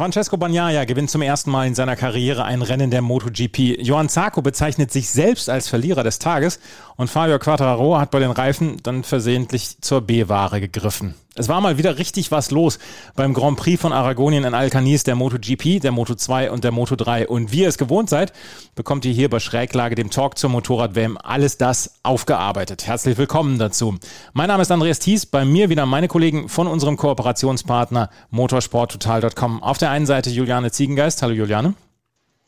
[0.00, 3.82] Francesco Bagnaia gewinnt zum ersten Mal in seiner Karriere ein Rennen der MotoGP.
[3.82, 6.58] Johann Zarco bezeichnet sich selbst als Verlierer des Tages
[6.96, 11.16] und Fabio Quattararo hat bei den Reifen dann versehentlich zur B-Ware gegriffen.
[11.40, 12.78] Es war mal wieder richtig was los
[13.16, 17.24] beim Grand Prix von Aragonien in Alcanis, der MotoGP, der Moto2 und der Moto3.
[17.24, 18.34] Und wie ihr es gewohnt seid,
[18.74, 22.86] bekommt ihr hier bei Schräglage, dem Talk zur Motorrad-WM, alles das aufgearbeitet.
[22.86, 23.96] Herzlich willkommen dazu.
[24.34, 29.62] Mein Name ist Andreas Thies, bei mir wieder meine Kollegen von unserem Kooperationspartner motorsporttotal.com.
[29.62, 31.22] Auf der einen Seite Juliane Ziegengeist.
[31.22, 31.72] Hallo Juliane.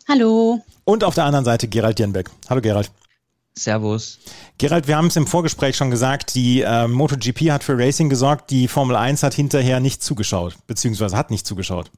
[0.07, 0.61] Hallo.
[0.85, 2.29] Und auf der anderen Seite Gerald Jenbeck.
[2.51, 2.91] Hallo Gerald.
[3.55, 4.19] Servus.
[4.59, 8.51] Gerald, wir haben es im Vorgespräch schon gesagt, die äh, MotoGP hat für Racing gesorgt,
[8.51, 11.91] die Formel 1 hat hinterher nicht zugeschaut, beziehungsweise hat nicht zugeschaut.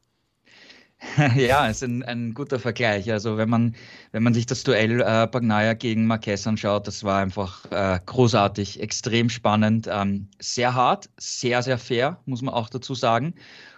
[1.37, 3.11] Ja, ist ein, ein guter Vergleich.
[3.11, 3.75] Also wenn man,
[4.13, 8.81] wenn man sich das Duell äh, Bagnaia gegen Marquez anschaut, das war einfach äh, großartig,
[8.81, 13.35] extrem spannend, ähm, sehr hart, sehr, sehr fair, muss man auch dazu sagen.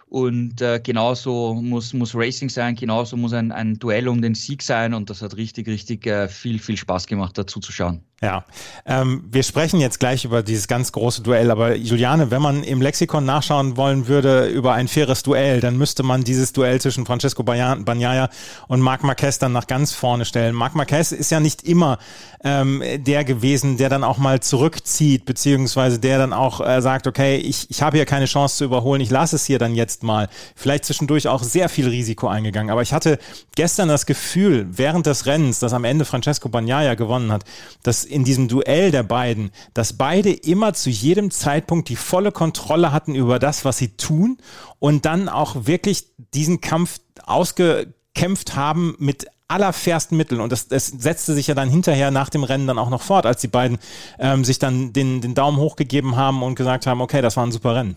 [0.08, 4.62] Und äh, genauso muss, muss Racing sein, genauso muss ein, ein Duell um den Sieg
[4.62, 4.94] sein.
[4.94, 8.02] Und das hat richtig, richtig äh, viel, viel Spaß gemacht, dazu zu schauen.
[8.22, 8.46] Ja,
[8.86, 12.80] ähm, wir sprechen jetzt gleich über dieses ganz große Duell, aber Juliane, wenn man im
[12.80, 17.42] Lexikon nachschauen wollen würde über ein faires Duell, dann müsste man dieses Duell zwischen Francesco
[17.42, 18.30] Bagnaia
[18.68, 20.54] und Marc Marquez dann nach ganz vorne stellen.
[20.54, 21.98] Marc Marquez ist ja nicht immer
[22.42, 27.36] ähm, der gewesen, der dann auch mal zurückzieht, beziehungsweise der dann auch äh, sagt, okay,
[27.36, 30.28] ich, ich habe hier keine Chance zu überholen, ich lasse es hier dann jetzt mal.
[30.55, 33.19] Vielleicht zwischendurch auch sehr viel Risiko eingegangen, aber ich hatte
[33.55, 37.44] gestern das Gefühl, während des Rennens, dass am Ende Francesco Bagnaia gewonnen hat,
[37.83, 42.92] dass in diesem Duell der beiden, dass beide immer zu jedem Zeitpunkt die volle Kontrolle
[42.92, 44.39] hatten über das, was sie tun
[44.78, 50.40] und dann auch wirklich diesen Kampf ausgekämpft haben mit allerfairsten Mitteln.
[50.40, 53.27] Und das, das setzte sich ja dann hinterher nach dem Rennen dann auch noch fort,
[53.27, 53.78] als die beiden
[54.18, 57.52] ähm, sich dann den, den Daumen hochgegeben haben und gesagt haben, okay, das war ein
[57.52, 57.96] super Rennen.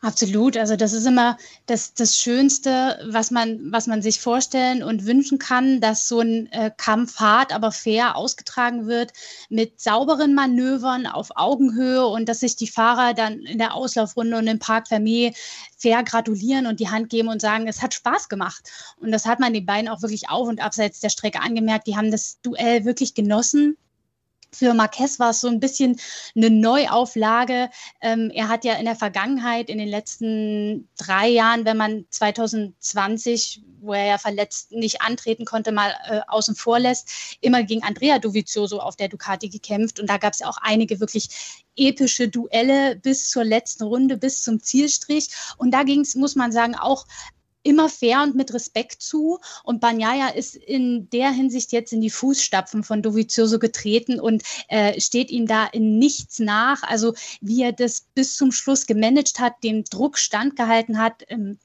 [0.00, 0.56] Absolut.
[0.56, 1.36] Also das ist immer
[1.66, 6.50] das, das Schönste, was man, was man sich vorstellen und wünschen kann, dass so ein
[6.52, 9.12] äh, Kampf hart, aber fair ausgetragen wird
[9.48, 14.46] mit sauberen Manövern auf Augenhöhe und dass sich die Fahrer dann in der Auslaufrunde und
[14.46, 15.32] im Park Vermeer
[15.76, 18.70] fair gratulieren und die Hand geben und sagen, es hat Spaß gemacht.
[18.98, 21.88] Und das hat man den beiden auch wirklich auf und abseits der Strecke angemerkt.
[21.88, 23.76] Die haben das Duell wirklich genossen
[24.52, 26.00] für Marquez war es so ein bisschen
[26.34, 27.70] eine Neuauflage.
[28.00, 33.62] Ähm, er hat ja in der Vergangenheit, in den letzten drei Jahren, wenn man 2020,
[33.80, 37.10] wo er ja verletzt nicht antreten konnte, mal äh, außen vor lässt,
[37.40, 40.00] immer gegen Andrea Dovizioso auf der Ducati gekämpft.
[40.00, 41.28] Und da gab es ja auch einige wirklich
[41.76, 45.28] epische Duelle bis zur letzten Runde, bis zum Zielstrich.
[45.58, 47.06] Und da ging es, muss man sagen, auch
[47.62, 49.38] immer fair und mit Respekt zu.
[49.64, 55.00] Und Banyaya ist in der Hinsicht jetzt in die Fußstapfen von Dovizioso getreten und äh,
[55.00, 56.82] steht ihm da in nichts nach.
[56.82, 61.58] Also wie er das bis zum Schluss gemanagt hat, dem Druck standgehalten hat, ähm,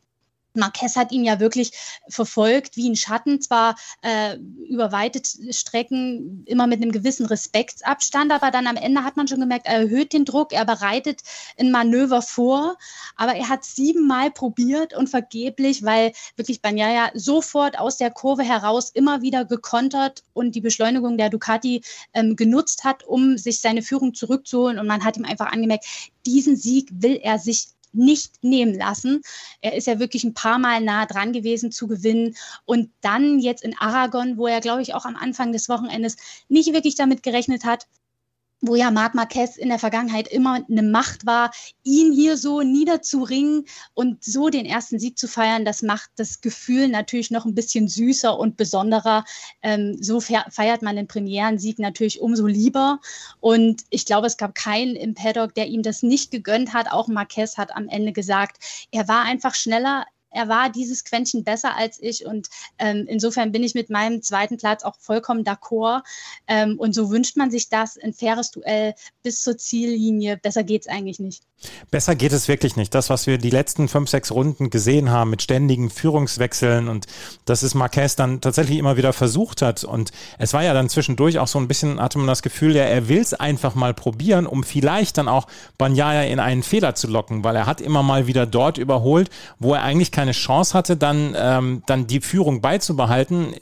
[0.56, 1.72] Marquez hat ihn ja wirklich
[2.08, 4.38] verfolgt wie ein Schatten, zwar äh,
[4.70, 5.22] über weite
[5.52, 9.82] Strecken immer mit einem gewissen Respektsabstand, aber dann am Ende hat man schon gemerkt, er
[9.82, 11.22] erhöht den Druck, er bereitet
[11.58, 12.78] ein Manöver vor,
[13.16, 18.90] aber er hat siebenmal probiert und vergeblich, weil wirklich Banyaya sofort aus der Kurve heraus
[18.90, 21.84] immer wieder gekontert und die Beschleunigung der Ducati
[22.14, 25.86] ähm, genutzt hat, um sich seine Führung zurückzuholen und man hat ihm einfach angemerkt,
[26.26, 29.22] diesen Sieg will er sich nicht nehmen lassen.
[29.62, 32.36] Er ist ja wirklich ein paar Mal nah dran gewesen zu gewinnen.
[32.66, 36.18] Und dann jetzt in Aragon, wo er, glaube ich, auch am Anfang des Wochenendes
[36.50, 37.88] nicht wirklich damit gerechnet hat,
[38.66, 41.52] wo ja Marc Marquez in der Vergangenheit immer eine Macht war,
[41.84, 46.88] ihn hier so niederzuringen und so den ersten Sieg zu feiern, das macht das Gefühl
[46.88, 49.26] natürlich noch ein bisschen süßer und besonderer.
[49.62, 53.00] Ähm, so feiert man den Premierensieg natürlich umso lieber.
[53.42, 56.90] Und ich glaube, es gab keinen im Paddock, der ihm das nicht gegönnt hat.
[56.90, 61.76] Auch Marquez hat am Ende gesagt, er war einfach schneller, er war dieses Quäntchen besser
[61.76, 62.50] als ich und
[62.80, 66.02] ähm, insofern bin ich mit meinem zweiten Platz auch vollkommen d'accord.
[66.48, 70.38] Ähm, und so wünscht man sich das, ein faires Duell bis zur Ziellinie.
[70.38, 71.44] Besser geht es eigentlich nicht.
[71.92, 72.94] Besser geht es wirklich nicht.
[72.94, 77.08] Das, was wir die letzten fünf, sechs Runden gesehen haben mit ständigen Führungswechseln und
[77.46, 79.84] dass es Marquez dann tatsächlich immer wieder versucht hat.
[79.84, 82.84] Und es war ja dann zwischendurch auch so ein bisschen, hatte man das Gefühl, ja,
[82.84, 85.48] er will es einfach mal probieren, um vielleicht dann auch
[85.78, 89.74] Banyaya in einen Fehler zu locken, weil er hat immer mal wieder dort überholt, wo
[89.74, 93.56] er eigentlich kein keine Chance hatte, dann, ähm, dann die Führung beizubehalten.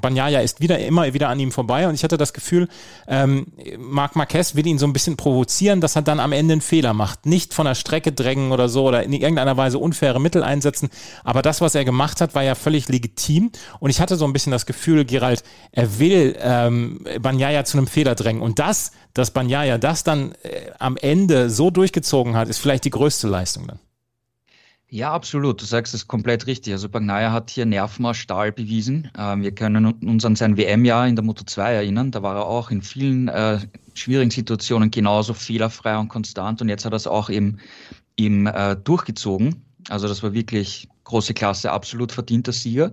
[0.00, 2.68] Banyaya ist wieder immer wieder an ihm vorbei und ich hatte das Gefühl,
[3.06, 6.60] ähm, Marc Marquez will ihn so ein bisschen provozieren, dass er dann am Ende einen
[6.62, 7.26] Fehler macht.
[7.26, 10.88] Nicht von der Strecke drängen oder so oder in irgendeiner Weise unfaire Mittel einsetzen.
[11.22, 13.50] Aber das, was er gemacht hat, war ja völlig legitim.
[13.78, 17.88] Und ich hatte so ein bisschen das Gefühl, Gerald, er will ähm, Banyaya zu einem
[17.88, 18.40] Fehler drängen.
[18.40, 22.90] Und das, dass Banyaya das dann äh, am Ende so durchgezogen hat, ist vielleicht die
[22.90, 23.80] größte Leistung dann.
[24.88, 25.60] Ja, absolut.
[25.60, 26.72] Du sagst es komplett richtig.
[26.72, 29.10] Also Bagnaia hat hier Nerven aus Stahl bewiesen.
[29.18, 32.12] Ähm, wir können uns an sein WM-Jahr in der Moto 2 erinnern.
[32.12, 33.58] Da war er auch in vielen äh,
[33.94, 36.62] schwierigen Situationen genauso fehlerfrei und konstant.
[36.62, 37.58] Und jetzt hat er es auch eben,
[38.16, 39.64] eben äh, durchgezogen.
[39.88, 42.92] Also das war wirklich große Klasse, absolut verdienter Sieger.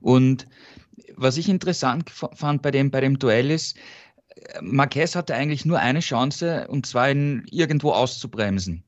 [0.00, 0.46] Und
[1.16, 3.76] was ich interessant fand bei dem, bei dem Duell ist,
[4.62, 8.82] Marquez hatte eigentlich nur eine Chance, und zwar ihn irgendwo auszubremsen.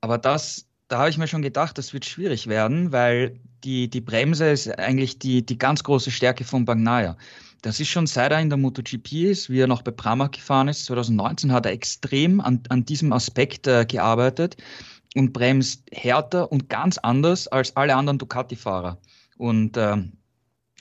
[0.00, 4.02] Aber das, da habe ich mir schon gedacht, das wird schwierig werden, weil die, die
[4.02, 7.16] Bremse ist eigentlich die, die ganz große Stärke von Bagnaia.
[7.62, 10.68] Das ist schon seit er in der MotoGP ist, wie er noch bei Pramac gefahren
[10.68, 14.58] ist, 2019 hat er extrem an, an diesem Aspekt äh, gearbeitet
[15.14, 18.98] und bremst härter und ganz anders als alle anderen Ducati-Fahrer.
[19.38, 20.12] Und ähm,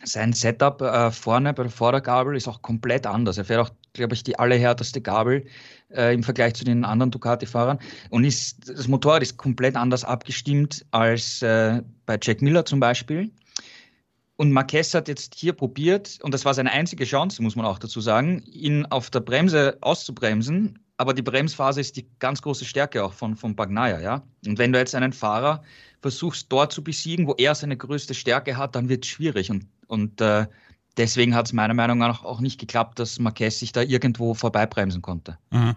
[0.03, 3.37] sein Setup äh, vorne bei der Vordergabel ist auch komplett anders.
[3.37, 5.45] Er fährt auch, glaube ich, die allerhärteste Gabel
[5.89, 7.79] äh, im Vergleich zu den anderen Ducati-Fahrern.
[8.09, 13.31] Und ist, das Motorrad ist komplett anders abgestimmt als äh, bei Jack Miller zum Beispiel.
[14.37, 17.77] Und Marquez hat jetzt hier probiert, und das war seine einzige Chance, muss man auch
[17.77, 20.79] dazu sagen, ihn auf der Bremse auszubremsen.
[20.97, 24.23] Aber die Bremsphase ist die ganz große Stärke auch von, von Bagnaia, ja.
[24.45, 25.63] Und wenn du jetzt einen Fahrer
[26.01, 29.51] versuchst dort zu besiegen, wo er seine größte Stärke hat, dann wird es schwierig.
[29.51, 30.47] Und, und äh,
[30.97, 35.01] deswegen hat es meiner Meinung nach auch nicht geklappt, dass Marquez sich da irgendwo vorbeibremsen
[35.01, 35.37] konnte.
[35.51, 35.75] Mhm.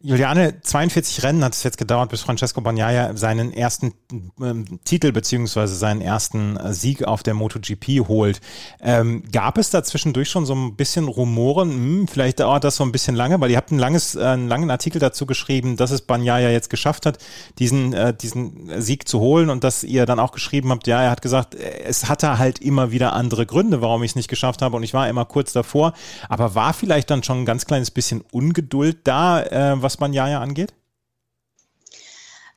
[0.00, 3.94] Juliane, 42 Rennen hat es jetzt gedauert, bis Francesco Bagnaia seinen ersten
[4.40, 8.40] ähm, Titel beziehungsweise seinen ersten äh, Sieg auf der MotoGP holt.
[8.80, 11.70] Ähm, gab es da zwischendurch schon so ein bisschen Rumoren?
[11.70, 14.48] Hm, vielleicht dauert das so ein bisschen lange, weil ihr habt ein langes, äh, einen
[14.48, 17.18] langen Artikel dazu geschrieben, dass es Bagnaia jetzt geschafft hat,
[17.58, 21.10] diesen, äh, diesen Sieg zu holen und dass ihr dann auch geschrieben habt, ja, er
[21.10, 24.76] hat gesagt, es hatte halt immer wieder andere Gründe, warum ich es nicht geschafft habe
[24.76, 25.92] und ich war immer kurz davor.
[26.28, 30.72] Aber war vielleicht dann schon ein ganz kleines bisschen Ungeduld da, äh, was Banjaya angeht?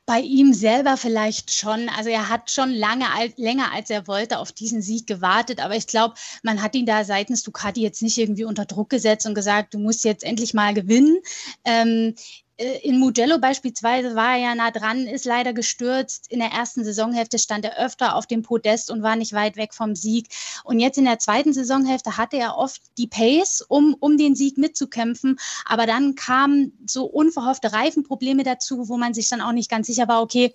[0.06, 1.88] Bei ihm selber vielleicht schon.
[1.96, 3.04] Also er hat schon lange,
[3.36, 5.60] länger als er wollte auf diesen Sieg gewartet.
[5.64, 9.26] Aber ich glaube, man hat ihn da seitens Ducati jetzt nicht irgendwie unter Druck gesetzt
[9.26, 11.18] und gesagt, du musst jetzt endlich mal gewinnen.
[11.64, 12.49] Ähm, äh,
[12.82, 16.30] in Mugello beispielsweise war er ja nah dran, ist leider gestürzt.
[16.30, 19.72] In der ersten Saisonhälfte stand er öfter auf dem Podest und war nicht weit weg
[19.72, 20.28] vom Sieg.
[20.64, 24.58] Und jetzt in der zweiten Saisonhälfte hatte er oft die Pace, um, um den Sieg
[24.58, 25.38] mitzukämpfen.
[25.64, 30.06] Aber dann kamen so unverhoffte Reifenprobleme dazu, wo man sich dann auch nicht ganz sicher
[30.06, 30.54] war, okay,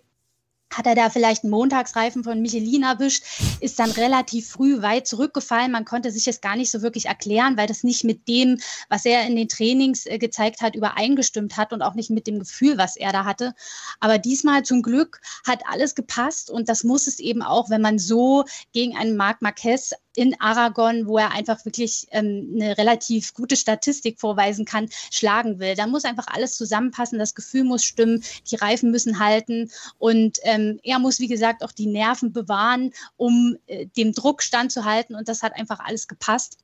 [0.74, 3.24] hat er da vielleicht einen Montagsreifen von Michelin erwischt,
[3.60, 5.72] ist dann relativ früh weit zurückgefallen.
[5.72, 8.60] Man konnte sich das gar nicht so wirklich erklären, weil das nicht mit dem,
[8.90, 12.40] was er in den Trainings äh, gezeigt hat, übereingestimmt hat und auch nicht mit dem
[12.40, 13.54] Gefühl, was er da hatte.
[14.00, 18.00] Aber diesmal zum Glück hat alles gepasst und das muss es eben auch, wenn man
[18.00, 23.56] so gegen einen Marc Marquez in Aragon, wo er einfach wirklich ähm, eine relativ gute
[23.56, 25.76] Statistik vorweisen kann, schlagen will.
[25.76, 30.80] Da muss einfach alles zusammenpassen, das Gefühl muss stimmen, die Reifen müssen halten und ähm,
[30.84, 35.44] er muss, wie gesagt, auch die Nerven bewahren, um äh, dem Druck standzuhalten und das
[35.44, 36.58] hat einfach alles gepasst.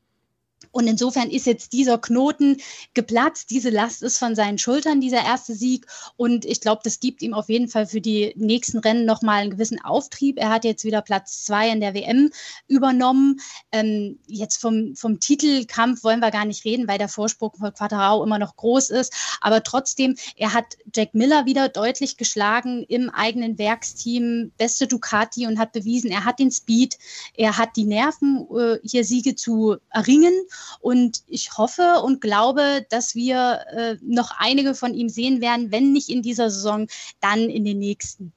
[0.72, 2.58] Und insofern ist jetzt dieser Knoten
[2.94, 3.50] geplatzt.
[3.50, 5.86] Diese Last ist von seinen Schultern, dieser erste Sieg.
[6.16, 9.52] Und ich glaube, das gibt ihm auf jeden Fall für die nächsten Rennen nochmal einen
[9.52, 10.38] gewissen Auftrieb.
[10.38, 12.32] Er hat jetzt wieder Platz zwei in der WM
[12.68, 13.40] übernommen.
[13.72, 18.24] Ähm, jetzt vom, vom Titelkampf wollen wir gar nicht reden, weil der Vorsprung von Quattarao
[18.24, 19.14] immer noch groß ist.
[19.42, 25.60] Aber trotzdem, er hat Jack Miller wieder deutlich geschlagen im eigenen Werksteam, beste Ducati und
[25.60, 26.98] hat bewiesen, er hat den Speed,
[27.36, 30.34] er hat die Nerven, äh, hier Siege zu erringen.
[30.80, 35.92] Und ich hoffe und glaube, dass wir äh, noch einige von ihm sehen werden, wenn
[35.92, 36.88] nicht in dieser Saison,
[37.20, 38.34] dann in den nächsten.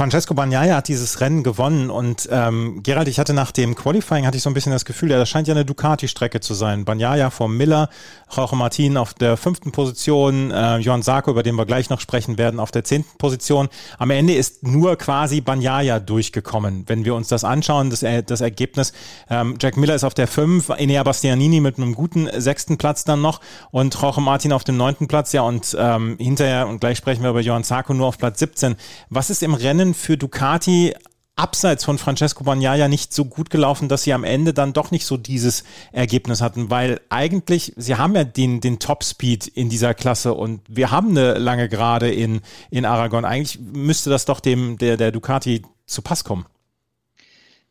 [0.00, 4.38] Francesco Bagnaia hat dieses Rennen gewonnen und ähm, Gerald, ich hatte nach dem Qualifying hatte
[4.38, 6.86] ich so ein bisschen das Gefühl, ja, das scheint ja eine Ducati-Strecke zu sein.
[6.86, 7.90] Bagnaia vor Miller,
[8.34, 12.38] Jorge Martin auf der fünften Position, äh, Johann Sarko, über den wir gleich noch sprechen
[12.38, 13.68] werden, auf der zehnten Position.
[13.98, 16.84] Am Ende ist nur quasi Bagnaia durchgekommen.
[16.86, 18.94] Wenn wir uns das anschauen, das, das Ergebnis,
[19.28, 23.20] ähm, Jack Miller ist auf der fünf, Enea Bastianini mit einem guten sechsten Platz dann
[23.20, 27.22] noch und Jorge Martin auf dem neunten Platz, ja und ähm, hinterher, und gleich sprechen
[27.22, 28.76] wir über Johann Sarko, nur auf Platz 17.
[29.10, 30.94] Was ist im Rennen für Ducati
[31.40, 35.06] abseits von Francesco Bagnaia nicht so gut gelaufen, dass sie am Ende dann doch nicht
[35.06, 40.34] so dieses Ergebnis hatten, weil eigentlich, sie haben ja den, den Top-Speed in dieser Klasse
[40.34, 43.24] und wir haben eine lange Gerade in, in Aragon.
[43.24, 46.44] Eigentlich müsste das doch dem, der, der Ducati zu Pass kommen.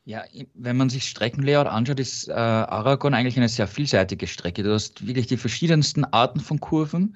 [0.06, 0.24] Ja,
[0.56, 4.64] wenn man sich Streckenlayout anschaut, ist äh, Aragon eigentlich eine sehr vielseitige Strecke.
[4.64, 7.16] Du hast wirklich die verschiedensten Arten von Kurven.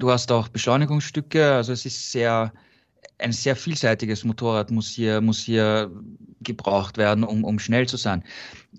[0.00, 2.52] Du hast auch Beschleunigungsstücke, also es ist sehr,
[3.18, 5.90] ein sehr vielseitiges Motorrad muss hier, muss hier
[6.40, 8.22] gebraucht werden, um, um schnell zu sein.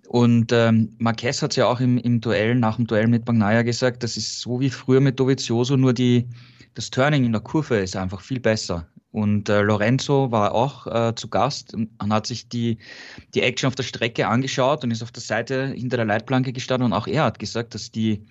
[0.08, 3.64] Und ähm, Marquez hat es ja auch im, im Duell, nach dem Duell mit Bagnaia
[3.64, 6.28] gesagt, das ist so wie früher mit Dovizioso, nur die,
[6.76, 8.88] das Turning in der Kurve ist einfach viel besser.
[9.12, 12.78] Und äh, Lorenzo war auch äh, zu Gast und hat sich die,
[13.34, 16.92] die Action auf der Strecke angeschaut und ist auf der Seite hinter der Leitplanke gestanden.
[16.92, 18.24] Und auch er hat gesagt, dass die,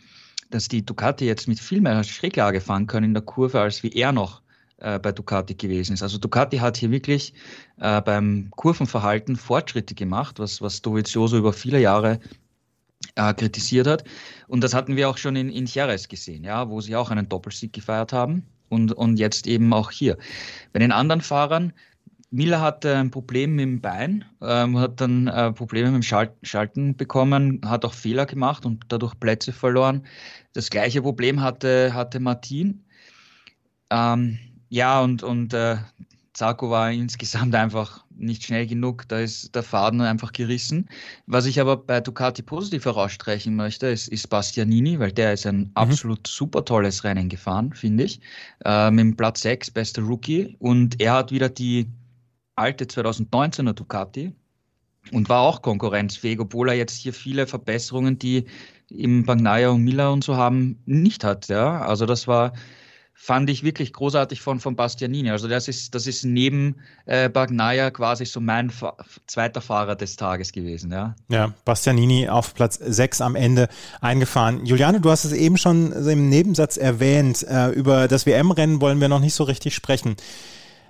[0.50, 3.88] dass die Ducati jetzt mit viel mehr Schräglage fahren können in der Kurve, als wie
[3.88, 4.42] er noch
[4.78, 6.02] äh, bei Ducati gewesen ist.
[6.02, 7.32] Also Ducati hat hier wirklich
[7.78, 12.20] äh, beim Kurvenverhalten Fortschritte gemacht, was, was Dovizioso über viele Jahre
[13.14, 14.04] äh, kritisiert hat.
[14.48, 17.28] Und das hatten wir auch schon in, in Jerez gesehen, ja, wo sie auch einen
[17.28, 18.44] Doppelsieg gefeiert haben.
[18.68, 20.18] Und, und jetzt eben auch hier.
[20.72, 21.72] Bei den anderen Fahrern,
[22.30, 26.34] Miller hatte ein Problem mit dem Bein, ähm, hat dann äh, Probleme mit dem Schal
[26.42, 30.04] Schalten bekommen, hat auch Fehler gemacht und dadurch Plätze verloren.
[30.52, 32.84] Das gleiche Problem hatte, hatte Martin.
[33.90, 35.76] Ähm, ja, und, und äh,
[36.32, 40.88] Zarko war insgesamt einfach nicht schnell genug, da ist der Faden einfach gerissen.
[41.26, 45.58] Was ich aber bei Ducati positiv herausstreichen möchte, ist, ist Bastianini, weil der ist ein
[45.58, 45.70] mhm.
[45.74, 48.20] absolut super tolles Rennen gefahren, finde ich.
[48.64, 50.56] Äh, mit dem Platz 6, bester Rookie.
[50.58, 51.86] Und er hat wieder die
[52.54, 54.32] alte 2019er Ducati
[55.12, 58.44] und war auch konkurrenzfähig, obwohl er jetzt hier viele Verbesserungen, die
[58.88, 61.48] im Bagnaia und Miller und so haben, nicht hat.
[61.48, 61.80] Ja?
[61.82, 62.52] Also das war
[63.18, 65.30] fand ich wirklich großartig von, von Bastianini.
[65.30, 68.94] Also das ist, das ist neben äh, Bagnaia quasi so mein Fa
[69.26, 70.92] zweiter Fahrer des Tages gewesen.
[70.92, 73.68] Ja, ja Bastianini auf Platz 6 am Ende
[74.02, 74.66] eingefahren.
[74.66, 77.42] Juliane, du hast es eben schon im Nebensatz erwähnt.
[77.48, 80.16] Äh, über das WM-Rennen wollen wir noch nicht so richtig sprechen.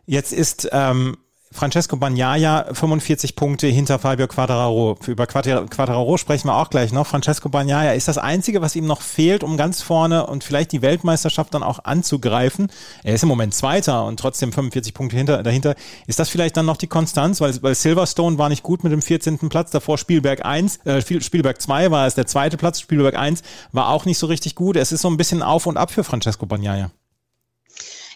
[0.04, 1.16] Jetzt ist ähm,
[1.52, 4.98] Francesco Bagnaia 45 Punkte hinter Fabio Quadraro.
[5.06, 7.06] Über Quadraro sprechen wir auch gleich noch.
[7.06, 10.82] Francesco Bagnaia ist das Einzige, was ihm noch fehlt, um ganz vorne und vielleicht die
[10.82, 12.68] Weltmeisterschaft dann auch anzugreifen.
[13.04, 15.76] Er ist im Moment Zweiter und trotzdem 45 Punkte hinter, dahinter.
[16.06, 17.40] Ist das vielleicht dann noch die Konstanz?
[17.40, 19.48] Weil, weil Silverstone war nicht gut mit dem 14.
[19.48, 19.70] Platz.
[19.70, 22.80] Davor Spielberg 1, äh, Spielberg 2 war es der zweite Platz.
[22.80, 24.76] Spielberg 1 war auch nicht so richtig gut.
[24.76, 26.90] Es ist so ein bisschen auf und ab für Francesco Bagnaia.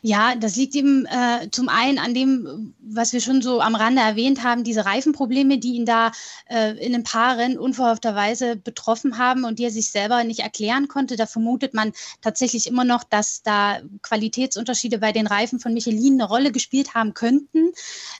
[0.02, 4.00] Ja, das liegt eben äh, zum einen an dem, was wir schon so am Rande
[4.00, 6.12] erwähnt haben, diese Reifenprobleme, die ihn da
[6.48, 10.88] äh, in ein paar Rennen unverhoffterweise betroffen haben und die er sich selber nicht erklären
[10.88, 11.16] konnte.
[11.16, 11.92] Da vermutet man
[12.22, 17.14] tatsächlich immer noch, dass da Qualitätsunterschiede bei den Reifen von Michelin eine Rolle gespielt haben
[17.14, 17.72] könnten.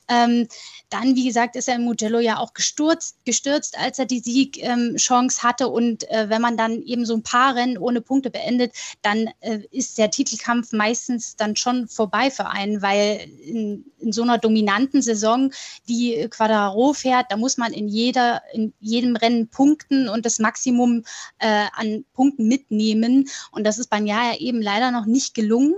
[0.09, 0.49] Ähm,
[0.91, 5.41] dann, wie gesagt, ist er im Mugello ja auch gestürzt, gestürzt als er die Siegchance
[5.41, 5.69] ähm, hatte.
[5.69, 9.61] Und äh, wenn man dann eben so ein paar Rennen ohne Punkte beendet, dann äh,
[9.71, 15.03] ist der Titelkampf meistens dann schon vorbei für einen, weil in, in so einer dominanten
[15.03, 15.53] Saison,
[15.89, 21.05] die Quadraro fährt, da muss man in jeder, in jedem Rennen punkten und das Maximum
[21.39, 23.29] äh, an Punkten mitnehmen.
[23.51, 25.75] Und das ist beim Jahr ja eben leider noch nicht gelungen.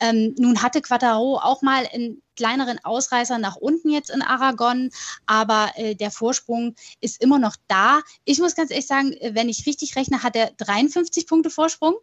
[0.00, 4.90] Ähm, nun hatte Quadraro auch mal in kleineren Ausreißer nach unten jetzt in Aragon,
[5.26, 8.00] aber äh, der Vorsprung ist immer noch da.
[8.24, 11.96] Ich muss ganz ehrlich sagen, wenn ich richtig rechne, hat er 53 Punkte Vorsprung.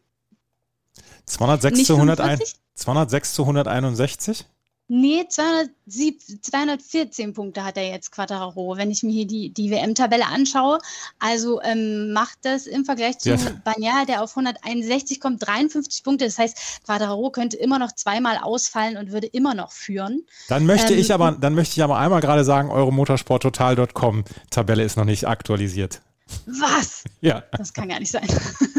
[1.26, 4.46] 206 zu, 101, 206 zu 161?
[4.90, 10.26] Nee, 207, 214 Punkte hat er jetzt Quattaro, wenn ich mir hier die, die WM-Tabelle
[10.26, 10.80] anschaue.
[11.20, 13.38] Also ähm, macht das im Vergleich zu ja.
[13.66, 16.24] Bagnaia, der auf 161 kommt, 53 Punkte.
[16.24, 20.24] Das heißt, Quattaro könnte immer noch zweimal ausfallen und würde immer noch führen.
[20.48, 24.86] Dann möchte ähm, ich aber, dann möchte ich aber einmal gerade sagen, eure motorsporttotal.com Tabelle
[24.86, 26.02] ist noch nicht aktualisiert.
[26.46, 27.04] Was?
[27.20, 27.44] Ja.
[27.52, 28.28] Das kann gar nicht sein.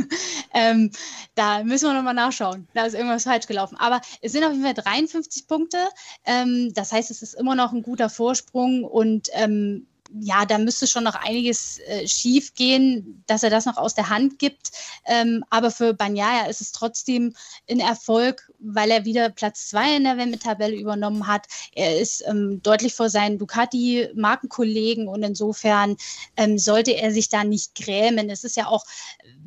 [0.58, 0.90] ähm,
[1.34, 2.66] da müssen wir nochmal nachschauen.
[2.74, 3.76] Da ist irgendwas falsch gelaufen.
[3.78, 5.78] Aber es sind auf jeden Fall 53 Punkte.
[6.24, 9.86] Ähm, das heißt, es ist immer noch ein guter Vorsprung und ähm,
[10.20, 14.08] ja, da müsste schon noch einiges äh, schief gehen, dass er das noch aus der
[14.08, 14.70] Hand gibt.
[15.04, 17.34] Ähm, aber für Banyaya ist es trotzdem
[17.70, 21.46] ein Erfolg, weil er wieder Platz zwei in der WM-Tabelle übernommen hat.
[21.74, 25.96] Er ist ähm, deutlich vor seinen Ducati-Markenkollegen und insofern
[26.36, 28.30] ähm, sollte er sich da nicht grämen.
[28.30, 28.84] Es ist ja auch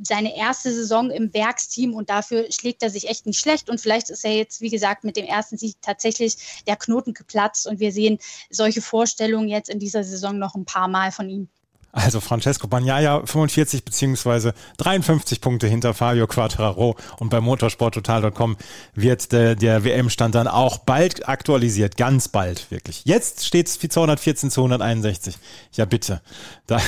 [0.03, 3.69] seine erste Saison im Werksteam und dafür schlägt er sich echt nicht schlecht.
[3.69, 7.67] Und vielleicht ist er jetzt, wie gesagt, mit dem ersten Sieg tatsächlich der Knoten geplatzt
[7.67, 11.49] und wir sehen solche Vorstellungen jetzt in dieser Saison noch ein paar Mal von ihm.
[11.93, 18.55] Also Francesco Bagnaia 45 beziehungsweise 53 Punkte hinter Fabio Quattraro und bei motorsporttotal.com
[18.93, 23.03] wird der, der WM-Stand dann auch bald aktualisiert, ganz bald wirklich.
[23.03, 25.37] Jetzt steht es 214 zu 161.
[25.73, 26.21] Ja bitte,
[26.67, 26.79] da,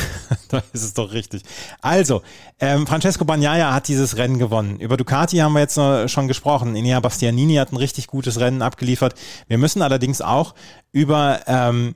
[0.47, 1.43] da ist es doch richtig.
[1.81, 2.21] Also,
[2.59, 4.79] ähm, Francesco Bagnaia hat dieses Rennen gewonnen.
[4.79, 5.79] Über Ducati haben wir jetzt
[6.09, 6.77] schon gesprochen.
[6.77, 9.15] Inea Bastianini hat ein richtig gutes Rennen abgeliefert.
[9.47, 10.55] Wir müssen allerdings auch
[10.93, 11.95] über ähm,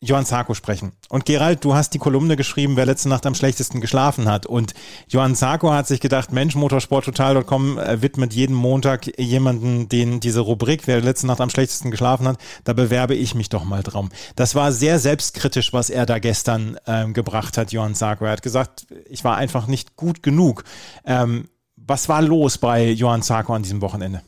[0.00, 0.92] Johann Sarko sprechen.
[1.08, 4.44] Und Gerald, du hast die Kolumne geschrieben, wer letzte Nacht am schlechtesten geschlafen hat.
[4.44, 4.74] Und
[5.08, 10.86] Johann Sarko hat sich gedacht, Mensch, motorsporttotal.com äh, widmet jeden Montag jemanden, den diese Rubrik,
[10.86, 14.10] wer letzte Nacht am schlechtesten geschlafen hat, da bewerbe ich mich doch mal drum.
[14.36, 18.26] Das war sehr selbstkritisch, was er da gestern ähm, gebracht hat, Johann Sarko.
[18.26, 20.64] Er hat gesagt, ich war einfach nicht gut genug.
[21.06, 24.20] Ähm, was war los bei Johann Sarko an diesem Wochenende?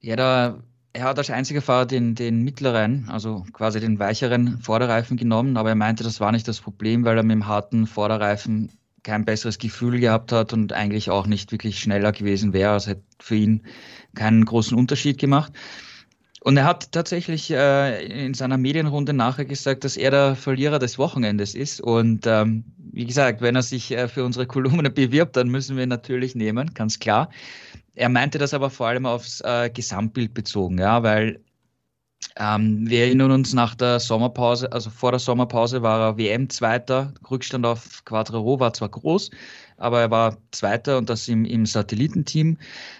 [0.00, 5.16] Ja, da er hat als einziger Fahrer den, den mittleren, also quasi den weicheren Vorderreifen
[5.16, 8.70] genommen, aber er meinte, das war nicht das Problem, weil er mit dem harten Vorderreifen
[9.02, 12.72] kein besseres Gefühl gehabt hat und eigentlich auch nicht wirklich schneller gewesen wäre.
[12.72, 13.62] Also hätte für ihn
[14.14, 15.52] keinen großen Unterschied gemacht.
[16.42, 20.98] Und er hat tatsächlich äh, in seiner Medienrunde nachher gesagt, dass er der Verlierer des
[20.98, 21.80] Wochenendes ist.
[21.82, 25.82] Und ähm, wie gesagt, wenn er sich äh, für unsere Kolumne bewirbt, dann müssen wir
[25.82, 27.30] ihn natürlich nehmen, ganz klar.
[27.94, 31.40] Er meinte das aber vor allem aufs äh, Gesamtbild bezogen, ja, weil
[32.36, 37.66] ähm, wir erinnern uns nach der Sommerpause, also vor der Sommerpause war er WM-Zweiter, Rückstand
[37.66, 39.30] auf Quadraro war zwar groß,
[39.78, 42.58] aber er war Zweiter und das im, im Satellitenteam.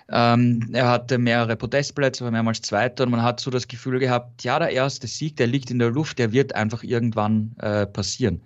[0.09, 4.43] Ähm, er hatte mehrere Podestplätze, war mehrmals Zweiter und man hat so das Gefühl gehabt,
[4.43, 8.41] ja, der erste Sieg, der liegt in der Luft, der wird einfach irgendwann äh, passieren.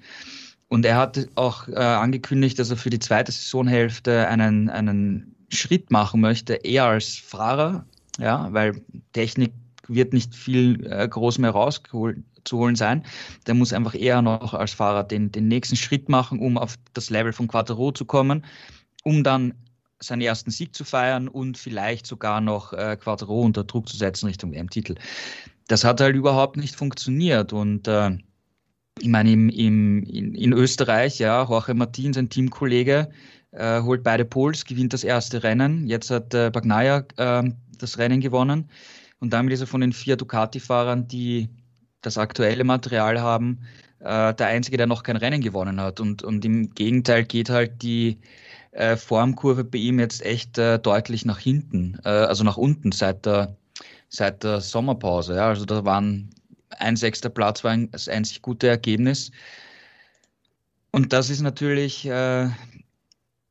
[0.69, 5.91] Und er hat auch äh, angekündigt, dass er für die zweite Saisonhälfte einen, einen Schritt
[5.91, 7.87] machen möchte, eher als Fahrer,
[8.19, 8.81] ja, weil
[9.13, 9.53] Technik
[9.89, 13.05] wird nicht viel äh, groß mehr rauszuholen sein.
[13.47, 17.11] Der muss einfach eher noch als Fahrer den, den nächsten Schritt machen, um auf das
[17.11, 18.45] Level von Quattro zu kommen,
[19.03, 19.55] um dann
[20.01, 24.27] seinen ersten Sieg zu feiern und vielleicht sogar noch äh, Quattro unter Druck zu setzen
[24.27, 24.97] Richtung WM-Titel.
[25.69, 28.19] Das hat halt überhaupt nicht funktioniert und äh,
[29.01, 33.11] ich meine, im, im, in, in Österreich, ja, Jorge Martin, sein Teamkollege,
[33.55, 35.87] äh, holt beide Pols, gewinnt das erste Rennen.
[35.87, 38.69] Jetzt hat äh, Bagnaia äh, das Rennen gewonnen.
[39.21, 41.49] Und damit ist er von den vier Ducati-Fahrern, die
[42.03, 43.61] das aktuelle Material haben,
[44.01, 46.01] äh, der Einzige, der noch kein Rennen gewonnen hat.
[46.01, 48.19] Und, und im Gegenteil geht halt die
[48.73, 53.57] äh, Formkurve bei ihm jetzt echt äh, deutlich nach hinten, also nach unten seit der,
[54.09, 55.37] seit der Sommerpause.
[55.37, 55.49] Ja.
[55.49, 56.31] Also da waren
[56.79, 59.31] ein sechster Platz war ein, das einzig gute Ergebnis.
[60.91, 62.49] Und das ist natürlich äh,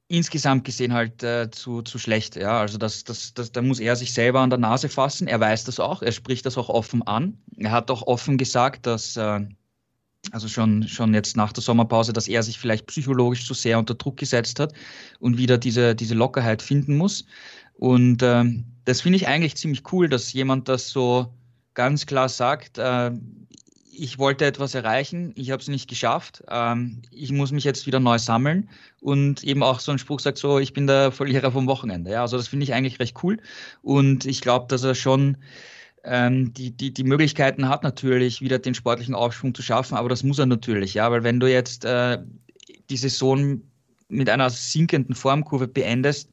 [0.07, 2.35] insgesamt gesehen halt äh, zu, zu schlecht.
[2.35, 5.27] Ja, also das, das, das, da muss er sich selber an der Nase fassen.
[5.27, 7.37] Er weiß das auch, er spricht das auch offen an.
[7.57, 9.41] Er hat auch offen gesagt, dass, äh,
[10.31, 13.95] also schon, schon jetzt nach der Sommerpause, dass er sich vielleicht psychologisch zu sehr unter
[13.95, 14.73] Druck gesetzt hat
[15.19, 17.25] und wieder diese, diese Lockerheit finden muss.
[17.73, 18.43] Und äh,
[18.85, 21.33] das finde ich eigentlich ziemlich cool, dass jemand das so
[21.73, 23.11] ganz klar sagt, äh,
[23.95, 27.99] ich wollte etwas erreichen, ich habe es nicht geschafft, ähm, ich muss mich jetzt wieder
[27.99, 28.69] neu sammeln.
[29.01, 32.12] Und eben auch so ein Spruch sagt so, ich bin der Verlierer vom Wochenende.
[32.12, 33.39] Ja, also das finde ich eigentlich recht cool.
[33.82, 35.38] Und ich glaube, dass er schon
[36.03, 40.23] ähm, die, die, die Möglichkeiten hat natürlich wieder den sportlichen Aufschwung zu schaffen, aber das
[40.23, 42.19] muss er natürlich, ja, weil wenn du jetzt äh,
[42.89, 43.62] die Saison
[44.10, 46.29] mit einer sinkenden Formkurve beendest,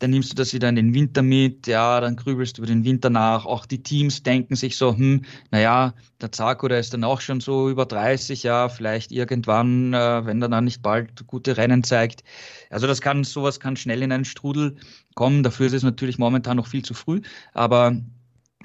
[0.00, 2.84] dann nimmst du das wieder in den Winter mit, ja, dann grübelst du über den
[2.84, 3.44] Winter nach.
[3.44, 7.40] Auch die Teams denken sich so, hm, naja, der Zarko, der ist dann auch schon
[7.40, 12.24] so über 30, ja, vielleicht irgendwann, äh, wenn er dann nicht bald gute Rennen zeigt.
[12.70, 14.76] Also das kann, sowas kann schnell in einen Strudel
[15.14, 15.42] kommen.
[15.42, 17.20] Dafür ist es natürlich momentan noch viel zu früh,
[17.52, 17.94] aber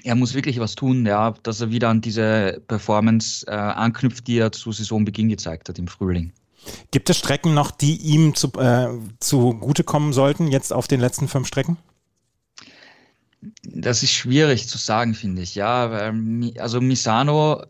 [0.04, 4.38] er muss wirklich was tun, ja, dass er wieder an diese Performance äh, anknüpft, die
[4.38, 6.32] er zu Saisonbeginn gezeigt hat im Frühling.
[6.90, 8.88] Gibt es Strecken noch, die ihm zu, äh,
[9.20, 11.76] zugutekommen sollten, jetzt auf den letzten fünf Strecken?
[13.62, 15.54] Das ist schwierig zu sagen, finde ich.
[15.54, 16.12] Ja,
[16.58, 17.62] also Misano,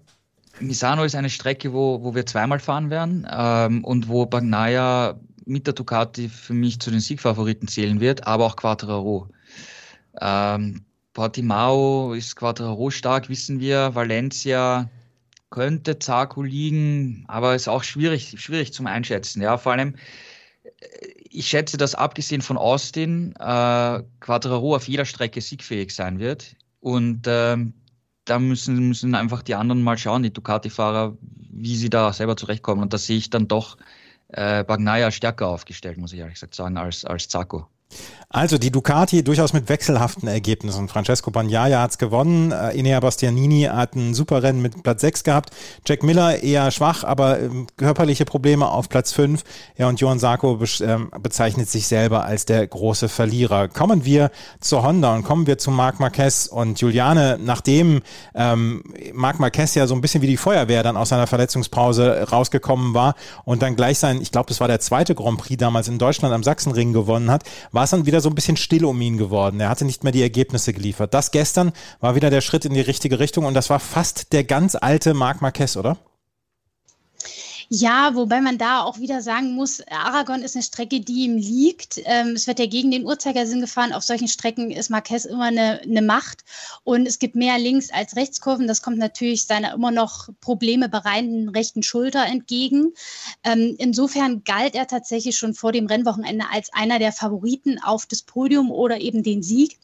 [0.61, 5.67] Misano ist eine Strecke, wo, wo wir zweimal fahren werden ähm, und wo Bagnaia mit
[5.67, 9.29] der Ducati für mich zu den Siegfavoriten zählen wird, aber auch Quattraro.
[10.21, 13.95] Ähm, Portimao ist Quattraro stark, wissen wir.
[13.95, 14.91] Valencia
[15.51, 19.43] könnte Zarko liegen, aber ist auch schwierig, schwierig zum Einschätzen.
[19.43, 19.97] Ja, vor allem,
[20.65, 20.97] äh,
[21.31, 26.57] ich schätze, dass abgesehen von Austin äh, Quadraro auf jeder Strecke siegfähig sein wird.
[26.81, 27.57] Und äh,
[28.25, 31.17] da müssen, müssen einfach die anderen mal schauen, die Ducati-Fahrer,
[31.51, 32.83] wie sie da selber zurechtkommen.
[32.83, 33.77] Und da sehe ich dann doch
[34.29, 37.69] äh, Bagnaia stärker aufgestellt, muss ich ehrlich gesagt sagen, als, als Zarko.
[38.29, 40.88] Also die Ducati durchaus mit wechselhaften Ergebnissen.
[40.88, 45.51] Francesco Bagnaia hat's gewonnen, äh, Enea Bastianini hat ein super Rennen mit Platz 6 gehabt,
[45.87, 49.44] Jack Miller eher schwach, aber ähm, körperliche Probleme auf Platz 5.
[49.79, 53.68] Ja, und Johann Sarko be ähm, bezeichnet sich selber als der große Verlierer.
[53.68, 58.03] Kommen wir zur Honda und kommen wir zu Marc Marquez und Juliane, nachdem
[58.35, 58.83] ähm,
[59.14, 63.14] Marc Marquez ja so ein bisschen wie die Feuerwehr dann aus seiner Verletzungspause rausgekommen war
[63.44, 66.35] und dann gleich sein, ich glaube, das war der zweite Grand Prix damals in Deutschland
[66.35, 67.44] am Sachsenring gewonnen hat,
[67.77, 69.61] war es dann wieder so ein bisschen still um ihn geworden.
[69.61, 71.12] Er hatte nicht mehr die Ergebnisse geliefert.
[71.12, 74.45] Das gestern war wieder der Schritt in die richtige Richtung und das war fast der
[74.45, 75.99] ganz alte Marc Marquez, oder?
[77.69, 82.01] Ja, wobei man da auch wieder sagen muss, Aragon ist eine Strecke, die ihm liegt.
[82.05, 83.93] Ähm, es wird ja gegen den Uhrzeigersinn gefahren.
[83.93, 86.45] Auf solchen Strecken ist Marquez immer eine, eine Macht.
[86.85, 88.69] Und es gibt mehr Links- als Rechtskurven.
[88.69, 92.93] Das kommt natürlich seiner immer noch Probleme bereitenden rechten Schulter entgegen.
[93.43, 98.23] Ähm, insofern galt er tatsächlich schon vor dem Rennwochenende als einer der Favoriten auf das
[98.23, 99.79] Podium oder eben den Sieg.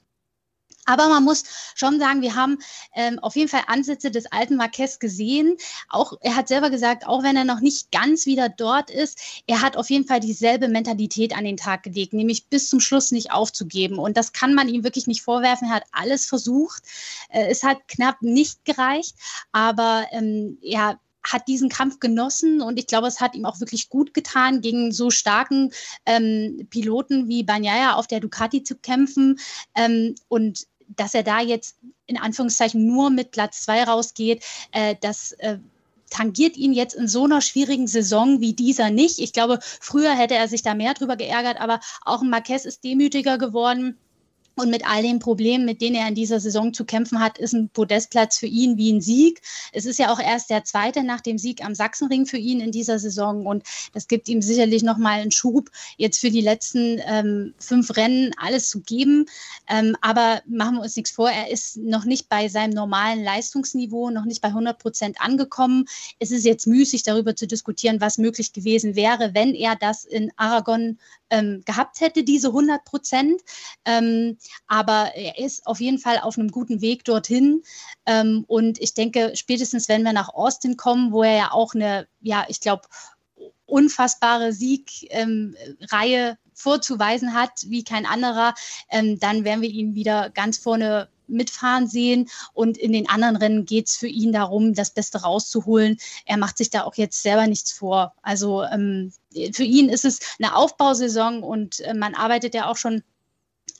[0.85, 2.59] Aber man muss schon sagen, wir haben
[2.95, 5.57] ähm, auf jeden Fall Ansätze des alten Marquez gesehen.
[5.89, 9.61] Auch er hat selber gesagt, auch wenn er noch nicht ganz wieder dort ist, er
[9.61, 13.31] hat auf jeden Fall dieselbe Mentalität an den Tag gelegt, nämlich bis zum Schluss nicht
[13.33, 13.99] aufzugeben.
[13.99, 15.69] Und das kann man ihm wirklich nicht vorwerfen.
[15.69, 16.83] Er hat alles versucht.
[17.29, 19.15] Äh, es hat knapp nicht gereicht,
[19.53, 23.89] aber ähm, er hat diesen Kampf genossen und ich glaube, es hat ihm auch wirklich
[23.89, 25.73] gut getan, gegen so starken
[26.05, 29.39] ähm, Piloten wie Banyaya auf der Ducati zu kämpfen.
[29.75, 31.77] Ähm, und dass er da jetzt
[32.07, 35.59] in Anführungszeichen nur mit Platz zwei rausgeht, äh, das äh,
[36.11, 39.19] tangiert ihn jetzt in so einer schwierigen Saison wie dieser nicht.
[39.19, 42.85] Ich glaube, früher hätte er sich da mehr drüber geärgert, aber auch ein Marquez ist
[42.85, 43.99] demütiger geworden.
[44.55, 47.55] Und mit all den Problemen, mit denen er in dieser Saison zu kämpfen hat, ist
[47.55, 49.41] ein Podestplatz für ihn wie ein Sieg.
[49.73, 52.71] Es ist ja auch erst der zweite nach dem Sieg am Sachsenring für ihn in
[52.71, 53.47] dieser Saison.
[53.47, 58.33] Und das gibt ihm sicherlich nochmal einen Schub, jetzt für die letzten ähm, fünf Rennen
[58.37, 59.27] alles zu geben.
[59.69, 64.11] Ähm, aber machen wir uns nichts vor, er ist noch nicht bei seinem normalen Leistungsniveau,
[64.11, 65.87] noch nicht bei 100 Prozent angekommen.
[66.19, 70.31] Es ist jetzt müßig, darüber zu diskutieren, was möglich gewesen wäre, wenn er das in
[70.37, 70.99] Aragon
[71.31, 73.41] ähm, gehabt hätte, diese 100 Prozent.
[73.85, 74.37] Ähm,
[74.67, 77.63] aber er ist auf jeden Fall auf einem guten Weg dorthin.
[78.07, 82.07] Ähm, und ich denke, spätestens wenn wir nach Austin kommen, wo er ja auch eine,
[82.21, 82.83] ja, ich glaube,
[83.67, 88.55] unfassbare Siegreihe ähm, vorzuweisen hat, wie kein anderer,
[88.91, 92.29] ähm, dann werden wir ihn wieder ganz vorne mitfahren sehen.
[92.53, 95.97] Und in den anderen Rennen geht es für ihn darum, das Beste rauszuholen.
[96.27, 98.15] Er macht sich da auch jetzt selber nichts vor.
[98.23, 99.13] Also ähm,
[99.53, 103.03] für ihn ist es eine Aufbausaison und äh, man arbeitet ja auch schon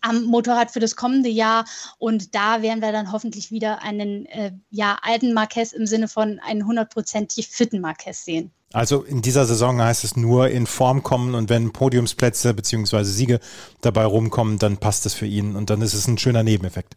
[0.03, 1.65] am Motorrad für das kommende Jahr.
[1.99, 6.41] Und da werden wir dann hoffentlich wieder einen äh, ja, alten Marquez im Sinne von
[6.41, 8.51] einen hundertprozentig fitten Marquez sehen.
[8.73, 13.05] Also in dieser Saison heißt es nur in Form kommen und wenn Podiumsplätze bzw.
[13.05, 13.41] Siege
[13.83, 16.97] dabei rumkommen, dann passt es für ihn und dann ist es ein schöner Nebeneffekt.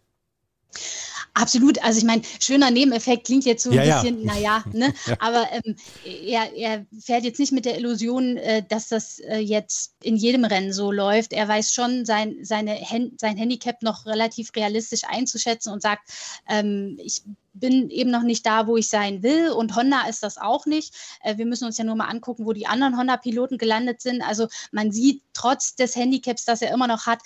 [1.37, 1.83] Absolut.
[1.83, 4.33] Also ich meine, schöner Nebeneffekt klingt jetzt so ein ja, bisschen, ja.
[4.33, 4.93] naja, ne?
[5.05, 5.17] ja.
[5.19, 9.95] aber ähm, er, er fährt jetzt nicht mit der Illusion, äh, dass das äh, jetzt
[10.01, 11.33] in jedem Rennen so läuft.
[11.33, 12.79] Er weiß schon, sein, seine,
[13.17, 16.09] sein Handicap noch relativ realistisch einzuschätzen und sagt,
[16.47, 19.49] ähm, ich bin eben noch nicht da, wo ich sein will.
[19.49, 20.93] Und Honda ist das auch nicht.
[21.21, 24.21] Äh, wir müssen uns ja nur mal angucken, wo die anderen Honda-Piloten gelandet sind.
[24.21, 27.19] Also man sieht trotz des Handicaps, das er immer noch hat,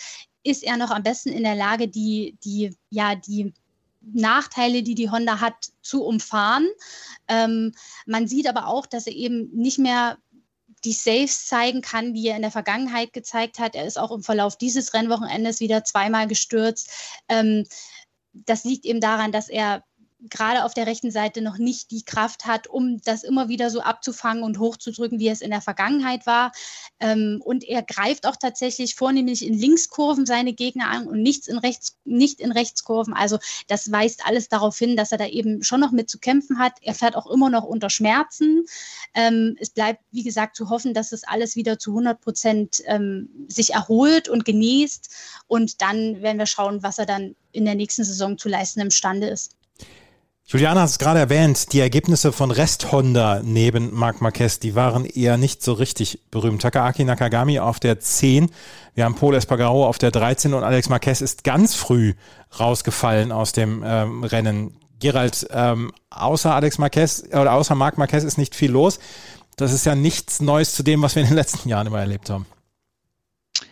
[0.43, 3.53] ist er noch am besten in der Lage, die, die, ja, die
[4.13, 6.67] Nachteile, die die Honda hat, zu umfahren.
[7.27, 7.73] Ähm,
[8.05, 10.17] man sieht aber auch, dass er eben nicht mehr
[10.83, 13.75] die Saves zeigen kann, wie er in der Vergangenheit gezeigt hat.
[13.75, 16.89] Er ist auch im Verlauf dieses Rennwochenendes wieder zweimal gestürzt.
[17.27, 17.65] Ähm,
[18.33, 19.83] das liegt eben daran, dass er
[20.29, 23.81] gerade auf der rechten Seite noch nicht die Kraft hat, um das immer wieder so
[23.81, 26.51] abzufangen und hochzudrücken, wie es in der Vergangenheit war.
[26.99, 31.57] Ähm, und er greift auch tatsächlich vornehmlich in Linkskurven seine Gegner an und nichts in
[31.57, 33.13] Rechts, nicht in Rechtskurven.
[33.13, 36.59] Also das weist alles darauf hin, dass er da eben schon noch mit zu kämpfen
[36.59, 36.73] hat.
[36.81, 38.65] Er fährt auch immer noch unter Schmerzen.
[39.13, 43.29] Ähm, es bleibt, wie gesagt, zu hoffen, dass es alles wieder zu 100 Prozent ähm,
[43.47, 45.09] sich erholt und genießt.
[45.47, 49.27] Und dann werden wir schauen, was er dann in der nächsten Saison zu leisten imstande
[49.27, 49.55] ist.
[50.51, 55.05] Juliana hat es gerade erwähnt, die Ergebnisse von Rest Honda neben Marc Marquez, die waren
[55.05, 56.63] eher nicht so richtig berühmt.
[56.63, 58.49] Takaaki Nakagami auf der 10,
[58.95, 62.15] wir haben Paul Espargaro auf der 13 und Alex Marquez ist ganz früh
[62.59, 64.75] rausgefallen aus dem ähm, Rennen.
[64.99, 68.99] Gerald, ähm, außer Alex Marquez oder außer Marc Marquez ist nicht viel los.
[69.55, 72.31] Das ist ja nichts Neues zu dem, was wir in den letzten Jahren immer erlebt
[72.31, 72.47] haben.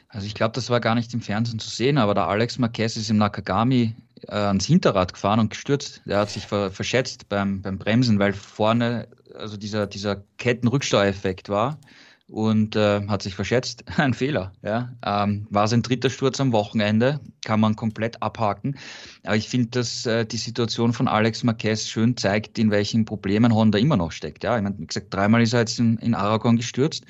[0.09, 2.97] Also ich glaube, das war gar nicht im Fernsehen zu sehen, aber der Alex Marquez
[2.97, 3.95] ist im Nakagami
[4.27, 6.01] äh, ans Hinterrad gefahren und gestürzt.
[6.06, 11.80] Der hat sich ver verschätzt beim, beim Bremsen, weil vorne also dieser, dieser Kettenrücksteuereffekt war.
[12.27, 13.86] und äh, hat sich verschätzt.
[13.97, 14.51] Ein Fehler.
[14.62, 14.91] Ja.
[15.06, 18.77] Ähm, war sein dritter Sturz am Wochenende, kann man komplett abhaken.
[19.23, 23.53] Aber ich finde, dass äh, die Situation von Alex Marquez schön zeigt, in welchen Problemen
[23.53, 24.43] Honda immer noch steckt.
[24.43, 27.06] Ja, ich meine, wie gesagt, dreimal ist er jetzt in, in Aragon gestürzt.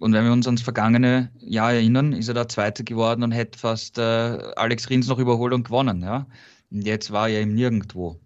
[0.00, 3.58] Und wenn wir uns ans vergangene Jahr erinnern, ist er da Zweiter geworden und hätte
[3.58, 4.02] fast äh,
[4.56, 6.02] Alex Rins noch überholt und gewonnen.
[6.02, 6.26] Ja?
[6.70, 8.20] Und jetzt war er eben nirgendwo.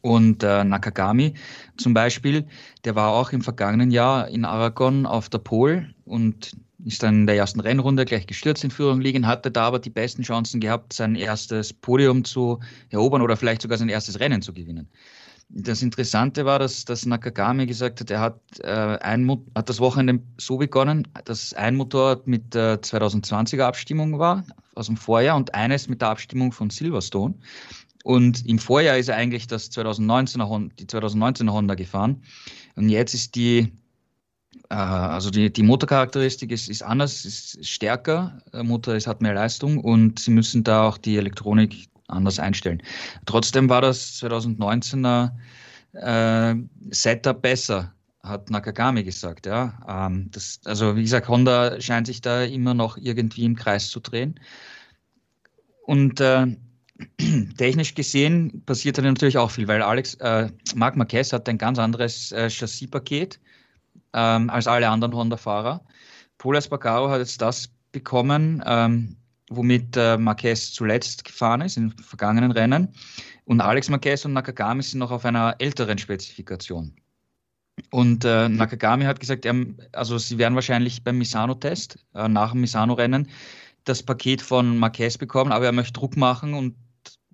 [0.00, 1.34] Und äh, Nakagami
[1.76, 2.46] zum Beispiel,
[2.84, 6.52] der war auch im vergangenen Jahr in Aragon auf der Pol und
[6.84, 9.90] ist dann in der ersten Rennrunde gleich gestürzt in Führung liegen, hatte da aber die
[9.90, 14.52] besten Chancen gehabt, sein erstes Podium zu erobern oder vielleicht sogar sein erstes Rennen zu
[14.52, 14.88] gewinnen.
[15.50, 20.22] Das Interessante war, dass, dass Nakagami gesagt hat, er hat, äh, ein, hat das Wochenende
[20.38, 25.88] so begonnen, dass ein Motorrad mit der 2020er Abstimmung war aus dem Vorjahr und eines
[25.88, 27.34] mit der Abstimmung von Silverstone.
[28.04, 32.22] Und im Vorjahr ist er eigentlich das 2019er, die 2019er Honda gefahren.
[32.76, 33.72] Und jetzt ist die,
[34.68, 38.42] äh, also die, die Motorcharakteristik ist, ist anders, ist stärker.
[38.52, 42.82] Der Motor ist, hat mehr Leistung und sie müssen da auch die Elektronik anders einstellen.
[43.26, 45.30] Trotzdem war das 2019er
[45.92, 46.54] äh,
[46.90, 47.92] Setup besser,
[48.22, 49.46] hat Nakagami gesagt.
[49.46, 49.78] Ja.
[49.88, 54.00] Ähm, das, also wie gesagt, Honda scheint sich da immer noch irgendwie im Kreis zu
[54.00, 54.40] drehen.
[55.82, 56.46] Und äh,
[57.56, 61.78] technisch gesehen passiert da natürlich auch viel, weil Alex, äh, Marc Marquez hat ein ganz
[61.78, 63.38] anderes äh, Chassispaket
[64.12, 65.82] ähm, als alle anderen Honda-Fahrer.
[66.38, 69.16] Paul Espargaro hat jetzt das bekommen, ähm,
[69.50, 72.88] womit äh, Marquez zuletzt gefahren ist in vergangenen Rennen.
[73.44, 76.94] Und Alex Marquez und Nakagami sind noch auf einer älteren Spezifikation.
[77.90, 79.54] Und äh, Nakagami hat gesagt, er,
[79.92, 83.28] also sie werden wahrscheinlich beim Misano-Test, äh, nach dem Misano-Rennen,
[83.84, 86.74] das Paket von Marquez bekommen, aber er möchte Druck machen und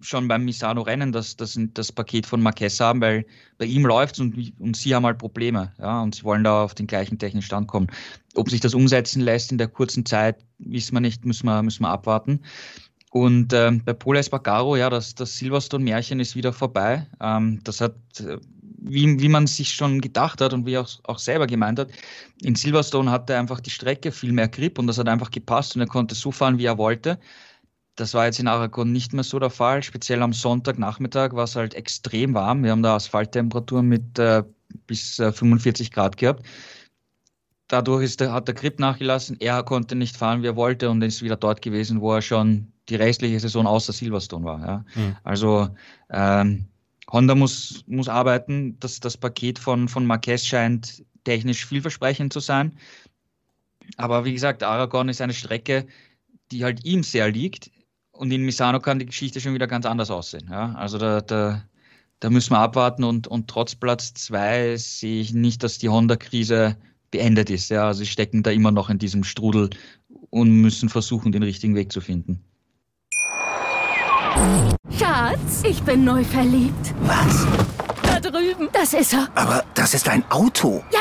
[0.05, 3.25] schon beim Misano-Rennen das, das, das Paket von Marquez haben, weil
[3.59, 5.73] bei ihm läuft es und, und sie haben halt Probleme.
[5.79, 7.88] Ja, und sie wollen da auf den gleichen technischen Stand kommen.
[8.35, 11.83] Ob sich das umsetzen lässt in der kurzen Zeit, wissen wir nicht, müssen wir, müssen
[11.83, 12.40] wir abwarten.
[13.11, 17.07] Und ähm, bei Paul Espargaro, ja, das, das Silverstone-Märchen ist wieder vorbei.
[17.21, 18.38] Ähm, das hat, äh,
[18.77, 21.90] wie, wie man sich schon gedacht hat und wie auch, auch selber gemeint hat,
[22.43, 25.83] in Silverstone hatte einfach die Strecke viel mehr Grip und das hat einfach gepasst und
[25.83, 27.21] er konnte so fahren, wie er wollte.
[27.96, 29.83] Das war jetzt in Aragon nicht mehr so der Fall.
[29.83, 32.64] Speziell am Sonntagnachmittag war es halt extrem warm.
[32.64, 34.42] Wir haben da Asphalttemperaturen mit äh,
[34.87, 36.44] bis äh, 45 Grad gehabt.
[37.68, 39.37] Dadurch ist der, hat der Grip nachgelassen.
[39.40, 42.72] Er konnte nicht fahren, wie er wollte und ist wieder dort gewesen, wo er schon
[42.88, 44.61] die restliche Saison außer Silverstone war.
[44.61, 44.85] Ja.
[44.94, 45.16] Mhm.
[45.22, 45.68] Also
[46.11, 46.66] ähm,
[47.11, 48.78] Honda muss, muss arbeiten.
[48.80, 52.76] Das, das Paket von, von Marquez scheint technisch vielversprechend zu sein.
[53.96, 55.87] Aber wie gesagt, Aragon ist eine Strecke,
[56.50, 57.70] die halt ihm sehr liegt.
[58.16, 60.48] Und in Misano kann die Geschichte schon wieder ganz anders aussehen.
[60.50, 60.72] Ja?
[60.77, 61.62] Also da, da,
[62.20, 66.77] da müssen wir abwarten und, und trotz Platz zwei sehe ich nicht, dass die Honda-Krise
[67.11, 67.70] beendet ist.
[67.70, 67.88] Ja?
[67.88, 69.70] Also sie stecken da immer noch in diesem Strudel
[70.31, 72.40] und müssen versuchen, den richtigen Weg zu finden.
[74.96, 76.94] Schatz, ich bin neu verliebt.
[77.03, 77.46] Was?
[78.03, 78.68] Da drüben.
[78.72, 79.29] Das ist er.
[79.35, 80.85] Aber das ist ein Auto.
[80.92, 81.00] Ja,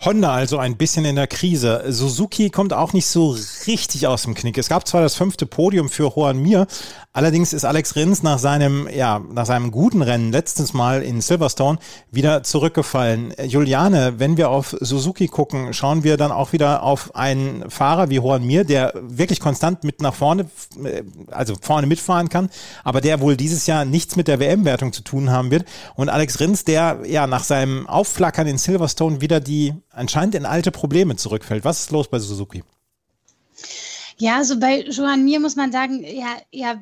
[0.00, 1.82] Honda also ein bisschen in der Krise.
[1.88, 4.56] Suzuki kommt auch nicht so richtig aus dem Knick.
[4.56, 6.68] Es gab zwar das fünfte Podium für Juan Mir,
[7.12, 11.80] allerdings ist Alex Rins nach seinem, ja, nach seinem guten Rennen letztens Mal in Silverstone
[12.12, 13.34] wieder zurückgefallen.
[13.44, 18.16] Juliane, wenn wir auf Suzuki gucken, schauen wir dann auch wieder auf einen Fahrer wie
[18.16, 20.48] Juan Mir, der wirklich konstant mit nach vorne,
[21.32, 22.50] also vorne mitfahren kann,
[22.84, 25.64] aber der wohl dieses Jahr nichts mit der WM-Wertung zu tun haben wird.
[25.96, 30.70] Und Alex Rins, der ja nach seinem Aufflackern in Silverstone wieder die anscheinend in alte
[30.70, 31.64] Probleme zurückfällt.
[31.64, 32.62] Was ist los bei Suzuki?
[34.16, 36.80] Ja, also bei Johann Mir muss man sagen, ja, ja,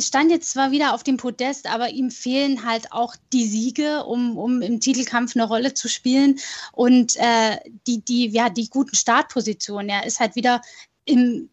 [0.00, 4.36] stand jetzt zwar wieder auf dem Podest, aber ihm fehlen halt auch die Siege, um,
[4.36, 6.38] um im Titelkampf eine Rolle zu spielen
[6.72, 9.88] und äh, die, die, ja, die guten Startpositionen.
[9.88, 10.60] Er ist halt wieder
[11.04, 11.48] im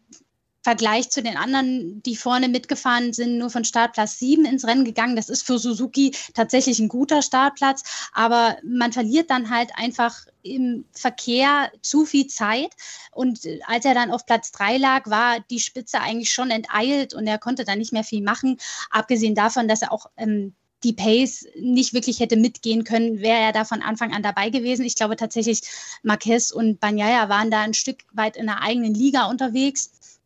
[0.68, 5.16] Vergleich zu den anderen, die vorne mitgefahren sind, nur von Startplatz 7 ins Rennen gegangen.
[5.16, 10.84] Das ist für Suzuki tatsächlich ein guter Startplatz, aber man verliert dann halt einfach im
[10.92, 12.74] Verkehr zu viel Zeit.
[13.12, 17.26] Und als er dann auf Platz 3 lag, war die Spitze eigentlich schon enteilt und
[17.26, 18.58] er konnte dann nicht mehr viel machen.
[18.90, 20.52] Abgesehen davon, dass er auch ähm,
[20.84, 24.84] die Pace nicht wirklich hätte mitgehen können, wäre er da von Anfang an dabei gewesen.
[24.84, 25.62] Ich glaube tatsächlich,
[26.02, 30.17] Marquez und Banyaya waren da ein Stück weit in der eigenen Liga unterwegs.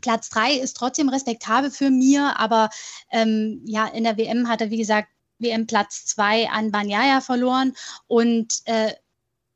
[0.00, 2.70] Platz drei ist trotzdem respektabel für mir, aber
[3.10, 5.08] ähm, ja, in der WM hat er, wie gesagt,
[5.38, 7.74] WM Platz zwei an Banyaya verloren
[8.06, 8.92] und äh,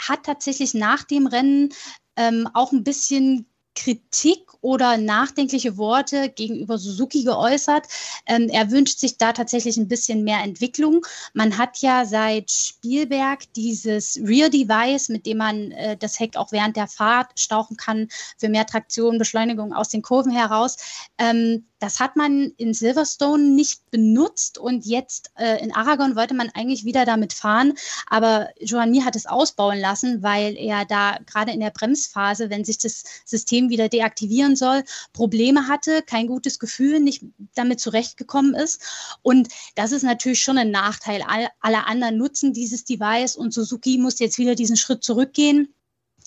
[0.00, 1.72] hat tatsächlich nach dem Rennen
[2.16, 7.86] ähm, auch ein bisschen Kritik oder nachdenkliche Worte gegenüber Suzuki geäußert.
[8.26, 11.04] Ähm, er wünscht sich da tatsächlich ein bisschen mehr Entwicklung.
[11.34, 16.52] Man hat ja seit Spielberg dieses Rear Device, mit dem man äh, das Heck auch
[16.52, 18.08] während der Fahrt stauchen kann
[18.38, 20.76] für mehr Traktion, Beschleunigung aus den Kurven heraus.
[21.18, 26.48] Ähm, das hat man in Silverstone nicht benutzt und jetzt äh, in Aragon wollte man
[26.54, 27.72] eigentlich wieder damit fahren,
[28.06, 32.78] aber Joanny hat es ausbauen lassen, weil er da gerade in der Bremsphase, wenn sich
[32.78, 38.80] das System wieder deaktivieren soll, Probleme hatte, kein gutes Gefühl, nicht damit zurechtgekommen ist.
[39.22, 41.22] Und das ist natürlich schon ein Nachteil.
[41.26, 45.74] All, alle anderen nutzen dieses Device und Suzuki muss jetzt wieder diesen Schritt zurückgehen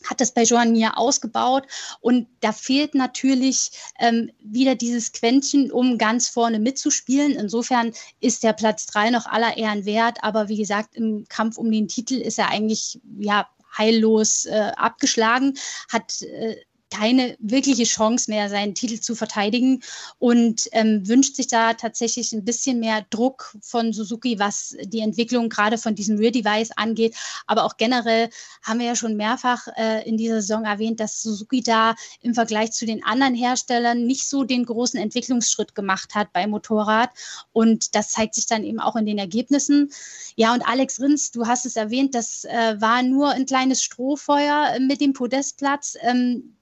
[0.04, 1.65] hat das bei Joan Mir ausgebaut
[2.02, 7.32] und da fehlt natürlich ähm, wieder dieses Quäntchen, um ganz vorne mitzuspielen.
[7.34, 11.71] Insofern ist der Platz drei noch aller Ehren wert, aber wie gesagt, im Kampf um
[11.71, 15.58] den Titel ist er eigentlich ja heillos äh, abgeschlagen,
[15.89, 16.56] hat äh,
[16.89, 19.82] keine wirkliche Chance mehr, seinen Titel zu verteidigen
[20.19, 25.50] und ähm, wünscht sich da tatsächlich ein bisschen mehr Druck von Suzuki, was die Entwicklung
[25.50, 27.15] gerade von diesem Rear Device angeht.
[27.48, 28.30] Aber auch generell
[28.62, 32.71] haben wir ja schon mehrfach äh, in dieser Saison erwähnt, dass Suzuki da im Vergleich
[32.71, 37.10] zu den anderen Herstellern nicht so den großen Entwicklungsschritt gemacht hat beim Motorrad.
[37.52, 39.91] Und das zeigt sich dann eben auch in den Ergebnissen.
[40.36, 44.80] Ja, und Alex Rins, du hast es erwähnt, das äh, war nur ein kleines Strohfeuer
[44.80, 45.98] mit dem Podestplatz.
[46.02, 46.56] Ähm,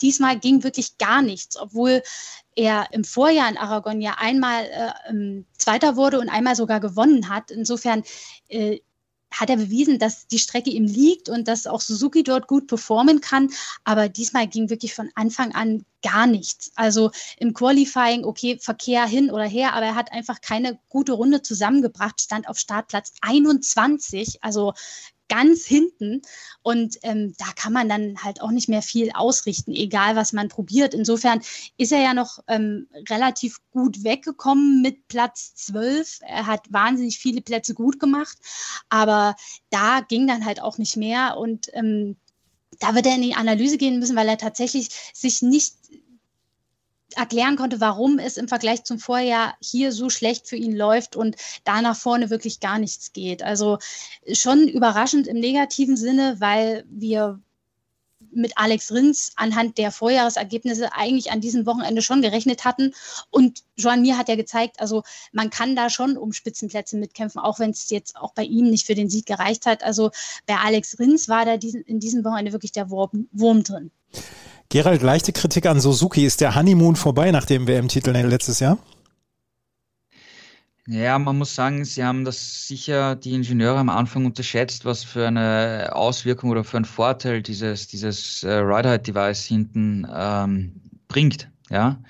[0.00, 2.02] diesmal ging wirklich gar nichts, obwohl
[2.54, 7.50] er im Vorjahr in Aragon ja einmal äh, Zweiter wurde und einmal sogar gewonnen hat.
[7.50, 8.02] Insofern
[8.48, 8.80] äh,
[9.32, 13.20] hat er bewiesen, dass die Strecke ihm liegt und dass auch Suzuki dort gut performen
[13.20, 13.50] kann.
[13.84, 16.72] Aber diesmal ging wirklich von Anfang an gar nichts.
[16.74, 21.42] Also im Qualifying, okay, Verkehr hin oder her, aber er hat einfach keine gute Runde
[21.42, 24.42] zusammengebracht, stand auf Startplatz 21.
[24.42, 24.74] Also
[25.32, 26.20] ganz hinten.
[26.62, 30.48] Und ähm, da kann man dann halt auch nicht mehr viel ausrichten, egal was man
[30.48, 30.92] probiert.
[30.92, 31.40] Insofern
[31.78, 36.18] ist er ja noch ähm, relativ gut weggekommen mit Platz 12.
[36.20, 38.36] Er hat wahnsinnig viele Plätze gut gemacht,
[38.90, 39.34] aber
[39.70, 41.38] da ging dann halt auch nicht mehr.
[41.38, 42.16] Und ähm,
[42.78, 45.76] da wird er in die Analyse gehen müssen, weil er tatsächlich sich nicht
[47.12, 51.36] erklären konnte, warum es im Vergleich zum Vorjahr hier so schlecht für ihn läuft und
[51.64, 53.42] da nach vorne wirklich gar nichts geht.
[53.42, 53.78] Also
[54.32, 57.40] schon überraschend im negativen Sinne, weil wir
[58.34, 62.94] mit Alex Rins anhand der Vorjahresergebnisse eigentlich an diesem Wochenende schon gerechnet hatten.
[63.30, 67.58] Und Joan Mir hat ja gezeigt, also man kann da schon um Spitzenplätze mitkämpfen, auch
[67.58, 69.82] wenn es jetzt auch bei ihm nicht für den Sieg gereicht hat.
[69.82, 70.10] Also
[70.46, 73.90] bei Alex Rins war da diesen, in diesem Wochenende wirklich der Wurm, Wurm drin.
[74.72, 76.24] Gerald, leichte Kritik an Suzuki.
[76.24, 78.78] Ist der Honeymoon vorbei nach dem WM-Titel letztes Jahr?
[80.86, 85.26] Ja, man muss sagen, sie haben das sicher die Ingenieure am Anfang unterschätzt, was für
[85.26, 91.50] eine Auswirkung oder für einen Vorteil dieses, dieses äh, Ride-Height-Device hinten ähm, bringt.
[91.68, 92.02] Ja.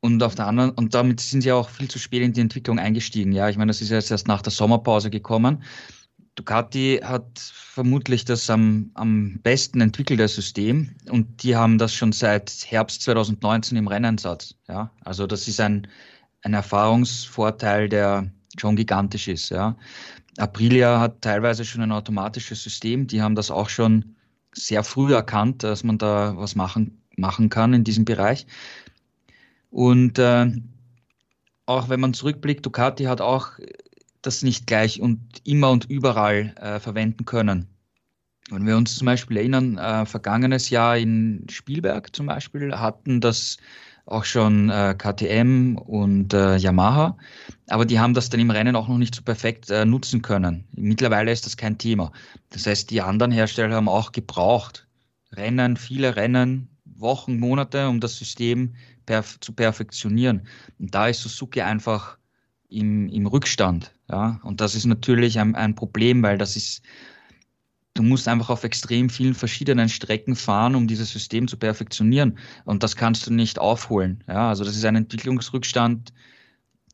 [0.00, 2.80] Und auf der anderen, und damit sind sie auch viel zu spät in die Entwicklung
[2.80, 3.30] eingestiegen.
[3.30, 5.62] Ja, ich meine, das ist jetzt erst nach der Sommerpause gekommen.
[6.34, 12.50] Ducati hat vermutlich das am, am besten entwickelte System und die haben das schon seit
[12.66, 14.54] Herbst 2019 im Rennnensatz.
[14.68, 15.86] Ja, also das ist ein,
[16.42, 19.50] ein Erfahrungsvorteil, der schon gigantisch ist.
[19.50, 19.76] Ja.
[20.38, 24.16] Aprilia hat teilweise schon ein automatisches System, die haben das auch schon
[24.52, 28.46] sehr früh erkannt, dass man da was machen, machen kann in diesem Bereich.
[29.70, 30.50] Und äh,
[31.66, 33.52] auch wenn man zurückblickt, Ducati hat auch
[34.26, 37.68] das nicht gleich und immer und überall äh, verwenden können.
[38.50, 43.56] Wenn wir uns zum Beispiel erinnern, äh, vergangenes Jahr in Spielberg zum Beispiel hatten das
[44.06, 47.16] auch schon äh, KTM und äh, Yamaha,
[47.68, 50.64] aber die haben das dann im Rennen auch noch nicht so perfekt äh, nutzen können.
[50.72, 52.12] Mittlerweile ist das kein Thema.
[52.50, 54.86] Das heißt, die anderen Hersteller haben auch gebraucht.
[55.32, 58.74] Rennen, viele Rennen, Wochen, Monate, um das System
[59.06, 60.46] perf zu perfektionieren.
[60.78, 62.18] Und da ist Suzuki einfach
[62.68, 63.93] im, im Rückstand.
[64.10, 66.82] Ja, und das ist natürlich ein, ein Problem, weil das ist
[67.94, 72.38] du musst einfach auf extrem vielen verschiedenen Strecken fahren, um dieses System zu perfektionieren.
[72.64, 74.22] Und das kannst du nicht aufholen.
[74.26, 76.12] Ja, also das ist ein Entwicklungsrückstand,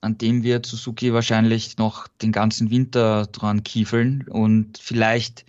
[0.02, 5.44] an dem wir Suzuki wahrscheinlich noch den ganzen Winter dran kiefeln und vielleicht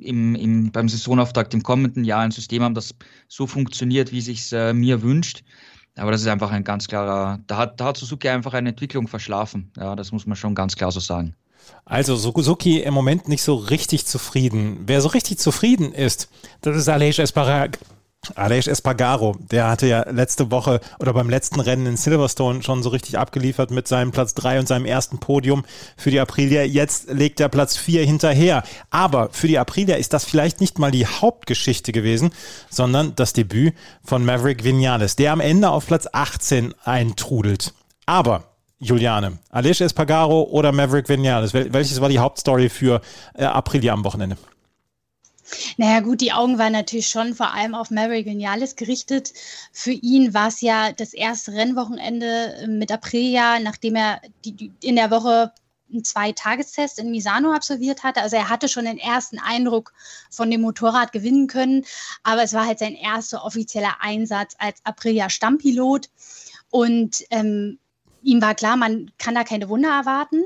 [0.00, 2.94] im, im, beim Saisonauftakt im kommenden Jahr ein System haben, das
[3.28, 5.42] so funktioniert, wie sich äh, mir wünscht.
[5.96, 9.08] Aber das ist einfach ein ganz klarer, da hat, da hat Suzuki einfach eine Entwicklung
[9.08, 9.72] verschlafen.
[9.76, 11.34] Ja, das muss man schon ganz klar so sagen.
[11.84, 14.80] Also Suzuki im Moment nicht so richtig zufrieden.
[14.86, 16.28] Wer so richtig zufrieden ist,
[16.60, 17.70] das ist Aleix Espargaro.
[18.34, 22.88] Aleix Espargaro, der hatte ja letzte Woche oder beim letzten Rennen in Silverstone schon so
[22.88, 25.64] richtig abgeliefert mit seinem Platz 3 und seinem ersten Podium
[25.96, 26.62] für die Aprilia.
[26.64, 28.62] Jetzt legt er Platz 4 hinterher.
[28.90, 32.30] Aber für die Aprilia ist das vielleicht nicht mal die Hauptgeschichte gewesen,
[32.70, 37.74] sondern das Debüt von Maverick Vinales, der am Ende auf Platz 18 eintrudelt.
[38.06, 38.44] Aber
[38.78, 41.54] Juliane, Aleix Espargaro oder Maverick Vinales?
[41.54, 43.00] Welches war die Hauptstory für
[43.34, 44.36] äh, Aprilia am Wochenende?
[45.76, 49.32] Naja gut, die Augen waren natürlich schon vor allem auf Maverick Vinales gerichtet.
[49.72, 54.96] Für ihn war es ja das erste Rennwochenende mit Aprilia, nachdem er die, die in
[54.96, 55.52] der Woche
[55.92, 58.20] einen Zwei-Tagestest in Misano absolviert hatte.
[58.20, 59.92] Also er hatte schon den ersten Eindruck
[60.30, 61.84] von dem Motorrad gewinnen können,
[62.22, 66.08] aber es war halt sein erster offizieller Einsatz als Aprilia-Stammpilot.
[66.70, 67.78] Und ähm,
[68.22, 70.42] ihm war klar, man kann da keine Wunder erwarten.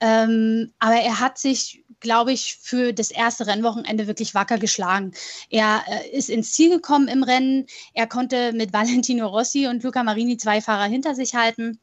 [0.00, 5.12] Ähm, aber er hat sich, glaube ich, für das erste Rennwochenende wirklich wacker geschlagen.
[5.50, 7.66] Er äh, ist ins Ziel gekommen im Rennen.
[7.94, 11.80] Er konnte mit Valentino Rossi und Luca Marini zwei Fahrer hinter sich halten.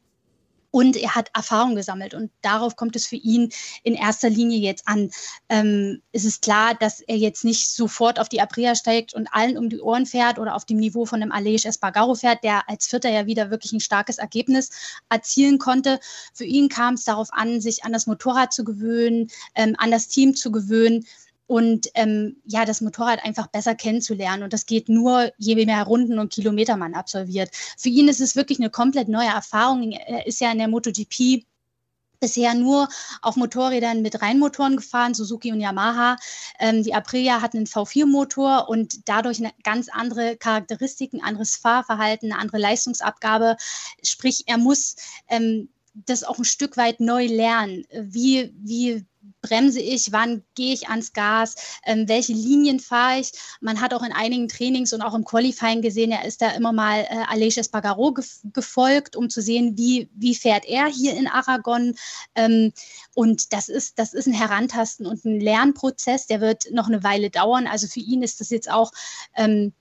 [0.71, 3.51] Und er hat Erfahrung gesammelt und darauf kommt es für ihn
[3.83, 5.11] in erster Linie jetzt an.
[5.49, 9.57] Ähm, es ist klar, dass er jetzt nicht sofort auf die Aprilia steigt und allen
[9.57, 12.87] um die Ohren fährt oder auf dem Niveau von einem Aleix Espargaro fährt, der als
[12.87, 14.71] Vierter ja wieder wirklich ein starkes Ergebnis
[15.09, 15.99] erzielen konnte.
[16.33, 20.07] Für ihn kam es darauf an, sich an das Motorrad zu gewöhnen, ähm, an das
[20.07, 21.05] Team zu gewöhnen
[21.51, 24.43] und ähm, ja, das Motorrad einfach besser kennenzulernen.
[24.43, 27.49] Und das geht nur, je mehr Runden und Kilometer man absolviert.
[27.77, 29.91] Für ihn ist es wirklich eine komplett neue Erfahrung.
[29.91, 31.43] Er ist ja in der MotoGP
[32.21, 32.87] bisher nur
[33.21, 36.15] auf Motorrädern mit Reihenmotoren gefahren, Suzuki und Yamaha.
[36.57, 42.39] Ähm, die Aprilia hat einen V4-Motor und dadurch eine ganz andere Charakteristiken, anderes Fahrverhalten, eine
[42.39, 43.57] andere Leistungsabgabe.
[44.03, 44.95] Sprich, er muss
[45.27, 47.83] ähm, das auch ein Stück weit neu lernen.
[47.91, 49.05] Wie, wie
[49.41, 53.31] bremse ich, wann gehe ich ans Gas, ähm, welche Linien fahre ich.
[53.59, 56.71] Man hat auch in einigen Trainings und auch im Qualifying gesehen, er ist da immer
[56.71, 58.23] mal äh, Aleix Espargaro ge
[58.53, 61.95] gefolgt, um zu sehen, wie, wie fährt er hier in Aragon.
[62.35, 62.71] Ähm,
[63.13, 67.29] und das ist, das ist ein Herantasten und ein Lernprozess, der wird noch eine Weile
[67.29, 67.67] dauern.
[67.67, 68.91] Also für ihn ist das jetzt auch
[69.35, 69.73] ähm,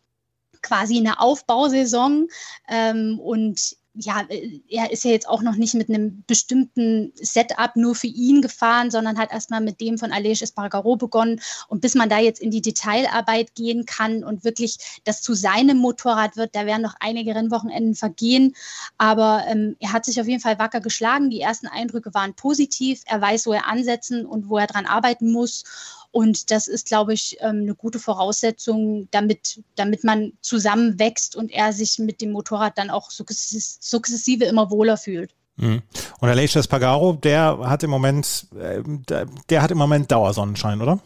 [0.63, 2.29] quasi eine Aufbausaison.
[2.69, 7.75] Ähm, und ja, äh, er ist ja jetzt auch noch nicht mit einem bestimmten Setup
[7.75, 11.41] nur für ihn gefahren, sondern hat erstmal mit dem von Aleix Espargaro begonnen.
[11.69, 15.79] Und bis man da jetzt in die Detailarbeit gehen kann und wirklich das zu seinem
[15.79, 18.55] Motorrad wird, da werden noch einige Rennwochenenden vergehen.
[18.97, 21.31] Aber ähm, er hat sich auf jeden Fall wacker geschlagen.
[21.31, 23.03] Die ersten Eindrücke waren positiv.
[23.07, 25.65] Er weiß, wo er ansetzen und wo er dran arbeiten muss.
[26.13, 31.73] Und das ist, glaube ich, ähm, eine gute Voraussetzung, damit, damit man zusammenwächst und er
[31.73, 35.35] sich mit dem Motorrad dann auch sukzessive immer wohler fühlt.
[35.57, 35.83] Mhm.
[36.21, 38.83] Und Aleix Pagaro, der hat im Moment, äh,
[39.49, 41.01] der hat im Moment Dauersonnenschein, oder?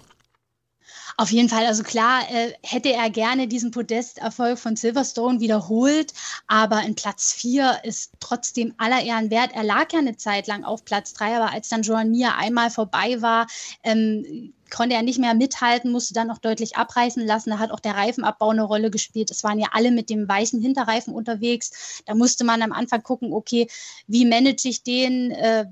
[1.16, 6.12] Auf jeden Fall, also klar, äh, hätte er gerne diesen Podesterfolg von Silverstone wiederholt,
[6.48, 9.50] aber in Platz 4 ist trotzdem aller Ehren wert.
[9.54, 12.70] Er lag ja eine Zeit lang auf Platz 3, aber als dann Joan Mir einmal
[12.70, 13.46] vorbei war,
[13.84, 17.50] ähm, konnte er nicht mehr mithalten, musste dann noch deutlich abreißen lassen.
[17.50, 19.30] Da hat auch der Reifenabbau eine Rolle gespielt.
[19.30, 22.02] Es waren ja alle mit dem weichen Hinterreifen unterwegs.
[22.06, 23.68] Da musste man am Anfang gucken, okay,
[24.06, 25.30] wie manage ich den?
[25.30, 25.66] Äh,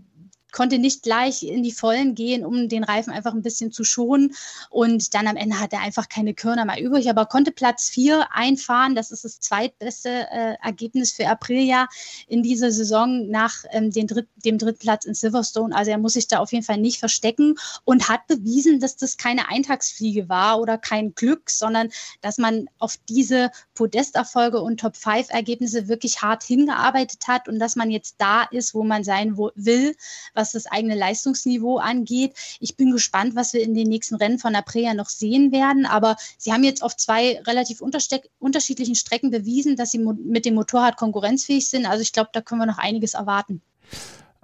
[0.52, 4.34] konnte nicht gleich in die Vollen gehen, um den Reifen einfach ein bisschen zu schonen.
[4.70, 8.26] Und dann am Ende hat er einfach keine Körner mehr übrig, aber konnte Platz vier
[8.32, 8.94] einfahren.
[8.94, 11.88] Das ist das zweitbeste äh, Ergebnis für Aprilia
[12.28, 15.74] in dieser Saison nach ähm, Dritt, dem dritten Platz in Silverstone.
[15.74, 19.16] Also er muss sich da auf jeden Fall nicht verstecken und hat bewiesen, dass das
[19.16, 21.88] keine Eintagsfliege war oder kein Glück, sondern
[22.20, 28.16] dass man auf diese Podesterfolge und Top-5-Ergebnisse wirklich hart hingearbeitet hat und dass man jetzt
[28.18, 29.96] da ist, wo man sein will,
[30.34, 32.34] was was das eigene Leistungsniveau angeht.
[32.58, 35.86] Ich bin gespannt, was wir in den nächsten Rennen von Aprilia noch sehen werden.
[35.86, 40.96] Aber sie haben jetzt auf zwei relativ unterschiedlichen Strecken bewiesen, dass sie mit dem Motorrad
[40.96, 41.86] konkurrenzfähig sind.
[41.86, 43.62] Also ich glaube, da können wir noch einiges erwarten.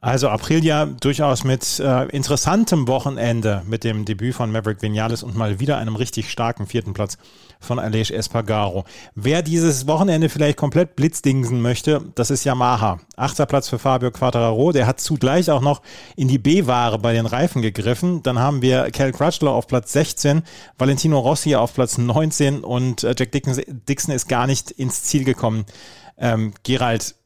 [0.00, 5.58] Also Aprilia durchaus mit äh, interessantem Wochenende mit dem Debüt von Maverick Vinales und mal
[5.58, 7.18] wieder einem richtig starken vierten Platz
[7.58, 8.84] von Aleix Espargaro.
[9.16, 13.00] Wer dieses Wochenende vielleicht komplett blitzdingsen möchte, das ist Yamaha.
[13.16, 14.70] Achter Platz für Fabio Quattararo.
[14.70, 15.82] Der hat zugleich auch noch
[16.14, 18.22] in die B-Ware bei den Reifen gegriffen.
[18.22, 20.44] Dann haben wir Cal Crutchlow auf Platz 16,
[20.78, 25.24] Valentino Rossi auf Platz 19 und äh, Jack Dixon, Dixon ist gar nicht ins Ziel
[25.24, 25.64] gekommen.
[26.16, 27.16] Ähm, Gerald,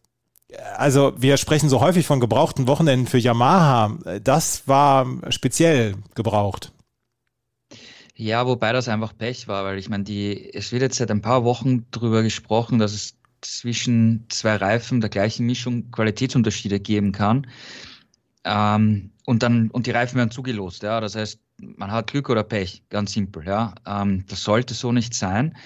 [0.76, 3.96] also wir sprechen so häufig von gebrauchten Wochenenden für Yamaha.
[4.22, 6.72] Das war speziell gebraucht.
[8.14, 11.22] Ja, wobei das einfach Pech war, weil ich meine, die, es wird jetzt seit ein
[11.22, 17.46] paar Wochen darüber gesprochen, dass es zwischen zwei Reifen der gleichen Mischung Qualitätsunterschiede geben kann.
[18.44, 21.00] Ähm, und dann, und die Reifen werden zugelost, ja.
[21.00, 23.74] Das heißt, man hat Glück oder Pech, ganz simpel, ja.
[23.86, 25.56] Ähm, das sollte so nicht sein.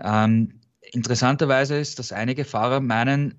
[0.00, 0.60] Ähm,
[0.92, 3.34] interessanterweise ist, dass einige Fahrer meinen,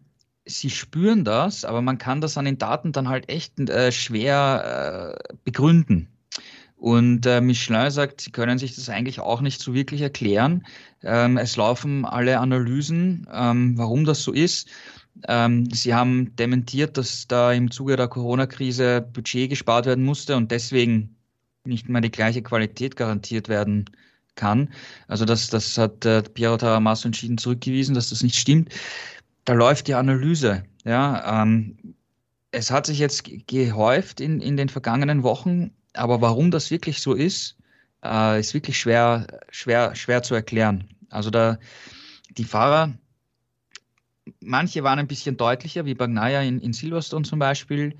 [0.50, 5.16] sie spüren das, aber man kann das an den Daten dann halt echt äh, schwer
[5.20, 6.08] äh, begründen.
[6.76, 10.66] Und äh, Michelin sagt, sie können sich das eigentlich auch nicht so wirklich erklären.
[11.04, 14.70] Ähm, es laufen alle Analysen, ähm, warum das so ist.
[15.28, 20.52] Ähm, sie haben dementiert, dass da im Zuge der Corona-Krise Budget gespart werden musste und
[20.52, 21.18] deswegen
[21.66, 23.86] nicht mehr die gleiche Qualität garantiert werden
[24.36, 24.70] kann.
[25.10, 28.74] Also das, das hat äh, Piero Taramasso entschieden zurückgewiesen, dass das nicht stimmt
[29.50, 30.64] da läuft die Analyse.
[30.86, 31.96] Ja, ähm,
[32.52, 37.16] es hat sich jetzt gehäuft in, in den vergangenen Wochen, aber warum das wirklich so
[37.16, 37.58] ist,
[38.06, 40.88] äh, ist wirklich schwer, schwer, schwer zu erklären.
[41.10, 41.58] Also da
[42.38, 42.94] die Fahrer,
[44.40, 47.98] manche waren ein bisschen deutlicher, wie Bagnaia in, in Silverstone zum Beispiel.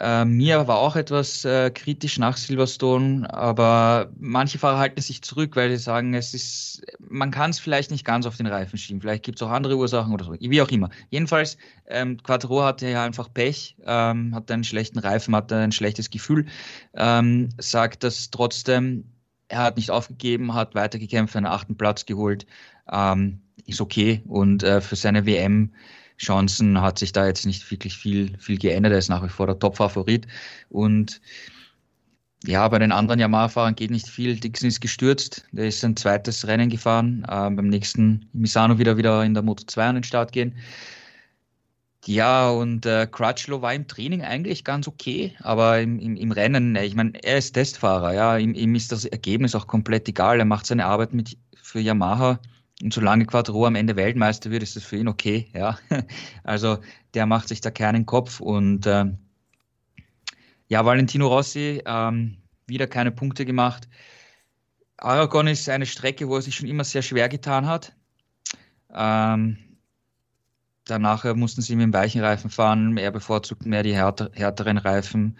[0.00, 5.56] Äh, mir war auch etwas äh, kritisch nach Silverstone, aber manche Fahrer halten sich zurück,
[5.56, 9.00] weil sie sagen, es ist, man kann es vielleicht nicht ganz auf den Reifen schieben.
[9.00, 10.90] Vielleicht gibt es auch andere Ursachen oder so, wie auch immer.
[11.10, 16.10] Jedenfalls, ähm, Quattro hatte ja einfach Pech, ähm, hatte einen schlechten Reifen, hatte ein schlechtes
[16.10, 16.46] Gefühl,
[16.94, 19.04] ähm, sagt dass trotzdem,
[19.48, 22.46] er hat nicht aufgegeben, hat weitergekämpft, einen achten Platz geholt,
[22.90, 25.72] ähm, ist okay und äh, für seine WM
[26.18, 28.92] Chancen hat sich da jetzt nicht wirklich viel, viel geändert.
[28.92, 30.26] Er ist nach wie vor der Top-Favorit.
[30.68, 31.20] Und
[32.44, 34.36] ja, bei den anderen Yamaha-Fahrern geht nicht viel.
[34.38, 35.44] Dixon ist gestürzt.
[35.52, 37.26] Der ist sein zweites Rennen gefahren.
[37.30, 40.54] Ähm, beim nächsten Misano wieder wieder in der Moto 2 an den Start gehen.
[42.04, 46.74] Ja, und äh, Crutchlow war im Training eigentlich ganz okay, aber im, im, im Rennen,
[46.76, 50.38] ich meine, er ist Testfahrer, ja, ihm, ihm ist das Ergebnis auch komplett egal.
[50.38, 52.40] Er macht seine Arbeit mit für Yamaha
[52.82, 55.48] und solange Quattro am Ende Weltmeister wird, ist das für ihn okay.
[55.54, 55.78] Ja,
[56.44, 56.78] also
[57.14, 59.06] der macht sich da keinen Kopf und äh,
[60.68, 63.88] ja, Valentino Rossi ähm, wieder keine Punkte gemacht.
[64.98, 67.94] Aragon ist eine Strecke, wo er sich schon immer sehr schwer getan hat.
[68.92, 69.58] Ähm,
[70.84, 72.96] danach mussten sie mit dem weichen Reifen fahren.
[72.96, 75.38] Er bevorzugt mehr die härter, härteren Reifen.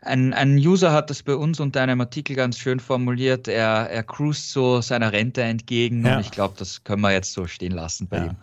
[0.00, 3.48] Ein, ein User hat das bei uns unter einem Artikel ganz schön formuliert.
[3.48, 6.14] Er, er cruist so seiner Rente entgegen ja.
[6.14, 8.24] und ich glaube, das können wir jetzt so stehen lassen bei ja.
[8.26, 8.36] ihm.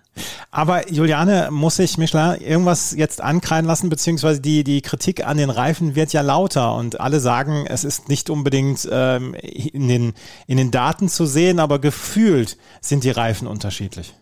[0.51, 5.49] Aber Juliane, muss ich Michelin irgendwas jetzt ankreien lassen, beziehungsweise die, die Kritik an den
[5.49, 10.13] Reifen wird ja lauter und alle sagen, es ist nicht unbedingt ähm, in, den,
[10.47, 14.13] in den Daten zu sehen, aber gefühlt sind die Reifen unterschiedlich.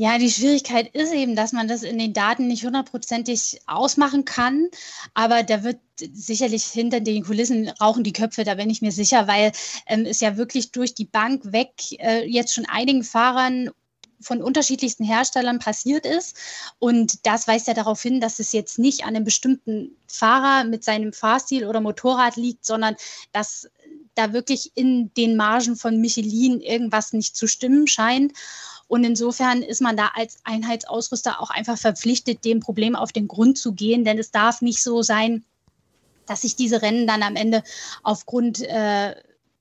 [0.00, 4.68] Ja, die Schwierigkeit ist eben, dass man das in den Daten nicht hundertprozentig ausmachen kann.
[5.12, 9.28] Aber da wird sicherlich hinter den Kulissen rauchen die Köpfe, da bin ich mir sicher,
[9.28, 9.52] weil
[9.84, 13.68] ähm, es ja wirklich durch die Bank weg äh, jetzt schon einigen Fahrern
[14.22, 16.34] von unterschiedlichsten Herstellern passiert ist.
[16.78, 20.82] Und das weist ja darauf hin, dass es jetzt nicht an einem bestimmten Fahrer mit
[20.82, 22.96] seinem Fahrstil oder Motorrad liegt, sondern
[23.32, 23.68] dass
[24.14, 28.32] da wirklich in den Margen von Michelin irgendwas nicht zu stimmen scheint.
[28.90, 33.56] Und insofern ist man da als Einheitsausrüster auch einfach verpflichtet, dem Problem auf den Grund
[33.56, 35.44] zu gehen, denn es darf nicht so sein,
[36.26, 37.62] dass sich diese Rennen dann am Ende
[38.02, 39.14] aufgrund äh,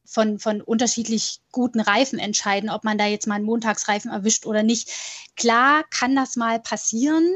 [0.03, 4.63] von, von unterschiedlich guten Reifen entscheiden, ob man da jetzt mal einen Montagsreifen erwischt oder
[4.63, 4.89] nicht.
[5.36, 7.32] Klar kann das mal passieren,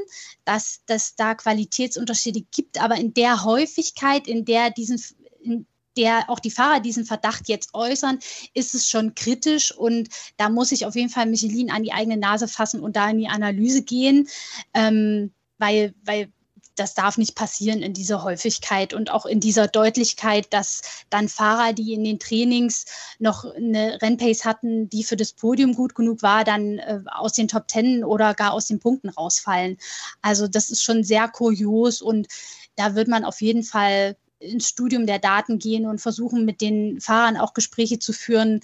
[0.45, 4.99] dass es da Qualitätsunterschiede gibt, aber in der Häufigkeit, in der diesen,
[5.43, 5.67] in
[5.97, 8.19] der auch die Fahrer diesen Verdacht jetzt äußern,
[8.53, 12.17] ist es schon kritisch und da muss ich auf jeden Fall Michelin an die eigene
[12.17, 14.27] Nase fassen und da in die Analyse gehen,
[14.73, 16.31] ähm, weil, weil
[16.75, 21.73] das darf nicht passieren in dieser Häufigkeit und auch in dieser Deutlichkeit, dass dann Fahrer,
[21.73, 22.85] die in den Trainings
[23.19, 27.47] noch eine Rennpace hatten, die für das Podium gut genug war, dann äh, aus den
[27.47, 29.77] Top Ten oder gar aus den Punkten rausfallen.
[30.21, 32.27] Also das ist schon sehr kurios und
[32.75, 36.99] da wird man auf jeden Fall ins Studium der Daten gehen und versuchen, mit den
[36.99, 38.61] Fahrern auch Gespräche zu führen,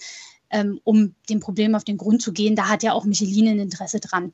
[0.49, 2.55] ähm, um dem Problem auf den Grund zu gehen.
[2.55, 4.33] Da hat ja auch Michelin ein Interesse dran.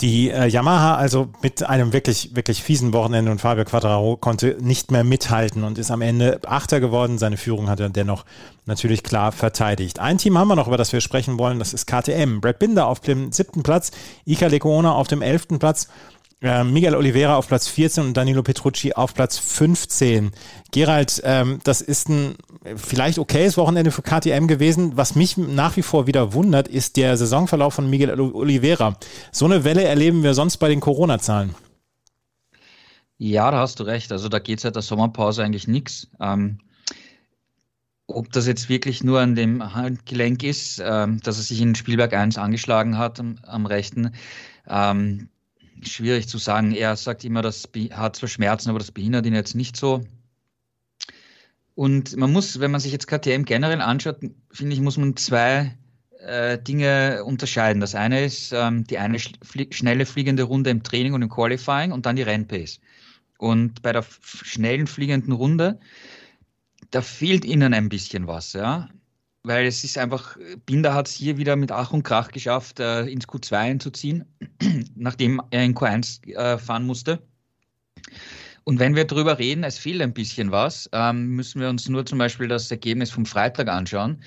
[0.00, 4.92] Die äh, Yamaha also mit einem wirklich, wirklich fiesen Wochenende und Fabio Quattraro konnte nicht
[4.92, 7.18] mehr mithalten und ist am Ende Achter geworden.
[7.18, 8.24] Seine Führung hat er dennoch
[8.64, 9.98] natürlich klar verteidigt.
[9.98, 12.40] Ein Team haben wir noch, über das wir sprechen wollen, das ist KTM.
[12.40, 13.90] Brad Binder auf dem siebten Platz,
[14.24, 15.88] Ika Lecuona auf dem elften Platz
[16.40, 20.30] äh, Miguel Oliveira auf Platz 14 und Danilo Petrucci auf Platz 15.
[20.70, 22.36] Gerald, ähm, das ist ein
[22.76, 24.96] vielleicht okayes Wochenende für KTM gewesen.
[24.96, 28.96] Was mich nach wie vor wieder wundert, ist der Saisonverlauf von Miguel Oliveira.
[29.32, 31.54] So eine Welle erleben wir sonst bei den Corona-Zahlen.
[33.16, 34.12] Ja, da hast du recht.
[34.12, 36.08] Also da geht seit der Sommerpause eigentlich nichts.
[36.20, 36.58] Ähm,
[38.06, 42.14] ob das jetzt wirklich nur an dem Handgelenk ist, ähm, dass er sich in Spielberg
[42.14, 44.14] 1 angeschlagen hat am, am rechten,
[44.68, 45.28] ähm,
[45.82, 46.72] schwierig zu sagen.
[46.72, 50.04] Er sagt immer, das hat zwar Schmerzen, aber das behindert ihn jetzt nicht so.
[51.74, 54.18] Und man muss, wenn man sich jetzt KTM generell anschaut,
[54.50, 55.76] finde ich, muss man zwei
[56.20, 57.80] äh, Dinge unterscheiden.
[57.80, 61.92] Das eine ist ähm, die eine flie schnelle fliegende Runde im Training und im Qualifying
[61.92, 62.80] und dann die Rennpace.
[63.38, 65.78] Und bei der schnellen fliegenden Runde,
[66.90, 68.88] da fehlt ihnen ein bisschen was, ja
[69.48, 70.36] weil es ist einfach,
[70.66, 74.24] Binder hat es hier wieder mit Ach und Krach geschafft, äh, ins Q2 einzuziehen,
[74.94, 77.20] nachdem er in Q1 äh, fahren musste.
[78.64, 82.04] Und wenn wir darüber reden, es fehlt ein bisschen was, ähm, müssen wir uns nur
[82.04, 84.22] zum Beispiel das Ergebnis vom Freitag anschauen.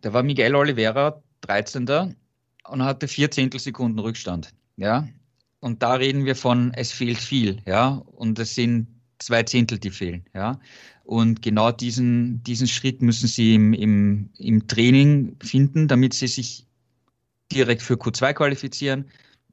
[0.00, 2.16] Da war Miguel Oliveira 13.
[2.68, 4.54] und hatte vier Zehntelsekunden Rückstand.
[4.76, 5.06] Ja,
[5.60, 8.86] und da reden wir von, es fehlt viel, ja, und es sind
[9.18, 10.58] zwei Zehntel, die fehlen, ja.
[11.04, 16.66] Und genau diesen, diesen Schritt müssen sie im, im, im Training finden, damit sie sich
[17.52, 19.04] direkt für Q2 qualifizieren,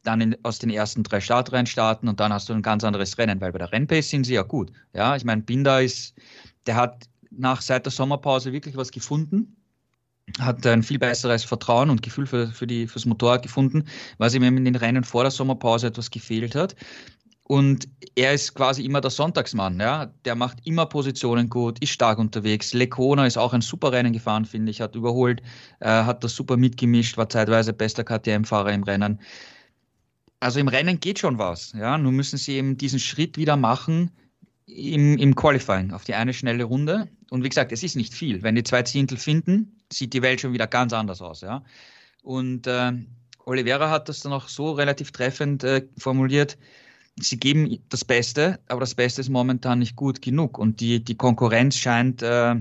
[0.04, 3.18] dann in, aus den ersten drei Startreihen starten und dann hast du ein ganz anderes
[3.18, 4.72] Rennen, weil bei der Rennpace sind sie ja gut.
[4.93, 6.16] Ja, ich meine, Binder ist,
[6.66, 9.56] der hat nach seit der Sommerpause wirklich was gefunden,
[10.39, 13.86] hat ein viel besseres Vertrauen und Gefühl für, für die, fürs Motorrad gefunden,
[14.18, 16.76] was ihm in den Rennen vor der Sommerpause etwas gefehlt hat.
[17.44, 20.06] Und er ist quasi immer der Sonntagsmann, ja.
[20.26, 22.74] Der macht immer Positionen gut, ist stark unterwegs.
[22.74, 25.42] Lecona ist auch ein super Rennen gefahren, finde ich, hat überholt,
[25.80, 29.20] äh, hat das super mitgemischt, war zeitweise bester KTM-Fahrer im Rennen.
[30.39, 31.98] Also im Rennen geht schon was, ja.
[31.98, 34.12] Nun müssen sie eben diesen Schritt wieder machen
[34.66, 37.10] im, im Qualifying auf die eine schnelle Runde.
[37.32, 38.44] Und wie gesagt, es ist nicht viel.
[38.44, 41.64] Wenn die zwei Zehntel finden, sieht die Welt schon wieder ganz anders aus, ja.
[42.24, 42.94] Und äh,
[43.46, 46.58] Oliveira hat das dann auch so relativ treffend äh, formuliert
[47.20, 51.16] sie geben das Beste, aber das Beste ist momentan nicht gut genug und die, die
[51.16, 52.55] Konkurrenz scheint äh,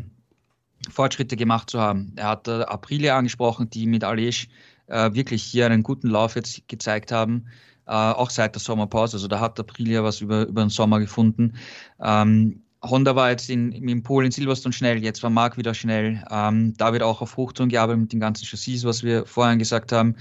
[0.90, 2.12] Fortschritte gemacht zu haben.
[2.16, 4.48] Er hat äh, Aprilia angesprochen, die mit Alej
[4.86, 7.46] äh, wirklich hier einen guten Lauf jetzt gezeigt haben,
[7.86, 9.16] äh, auch seit der Sommerpause.
[9.16, 11.54] Also da hat Aprilia was über, über den Sommer gefunden.
[12.00, 16.24] Ähm, Honda war jetzt in, in Polen Silverstone schnell, jetzt war Mark wieder schnell.
[16.30, 19.92] Ähm, da wird auch auf Hochtouren gearbeitet mit den ganzen Chassis, was wir vorhin gesagt
[19.92, 20.16] haben.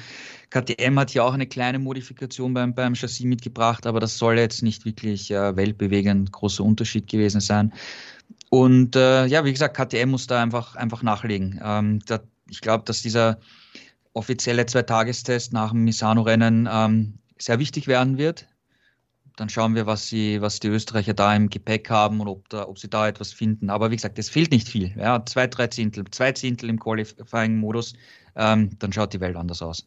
[0.50, 4.62] KTM hat hier auch eine kleine Modifikation beim, beim Chassis mitgebracht, aber das soll jetzt
[4.62, 7.72] nicht wirklich äh, weltbewegend großer Unterschied gewesen sein.
[8.50, 11.62] Und äh, ja, wie gesagt, KTM muss da einfach, einfach nachlegen.
[11.64, 13.40] Ähm, da, ich glaube, dass dieser
[14.12, 18.48] offizielle Zweitagestest nach dem Misano-Rennen ähm, sehr wichtig werden wird
[19.40, 22.68] dann schauen wir, was, sie, was die Österreicher da im Gepäck haben und ob, da,
[22.68, 23.70] ob sie da etwas finden.
[23.70, 24.94] Aber wie gesagt, es fehlt nicht viel.
[24.98, 27.94] Ja, zwei, drei Zehntel, zwei Zehntel im Qualifying-Modus,
[28.40, 29.86] ähm, dann schaut die Welt anders aus.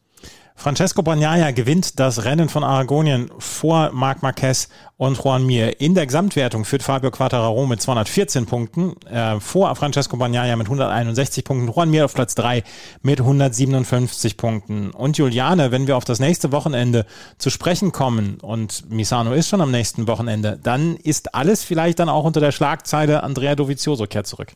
[0.55, 5.81] Francesco Bagnaia gewinnt das Rennen von Aragonien vor Marc Marquez und Juan Mir.
[5.81, 11.43] In der Gesamtwertung führt Fabio Quattararo mit 214 Punkten, äh, vor Francesco Bagnaia mit 161
[11.43, 12.63] Punkten, Juan Mir auf Platz 3
[13.01, 14.91] mit 157 Punkten.
[14.91, 17.05] Und Juliane, wenn wir auf das nächste Wochenende
[17.39, 22.09] zu sprechen kommen und Misano ist schon am nächsten Wochenende, dann ist alles vielleicht dann
[22.09, 24.53] auch unter der Schlagzeile Andrea Dovizioso kehrt zurück.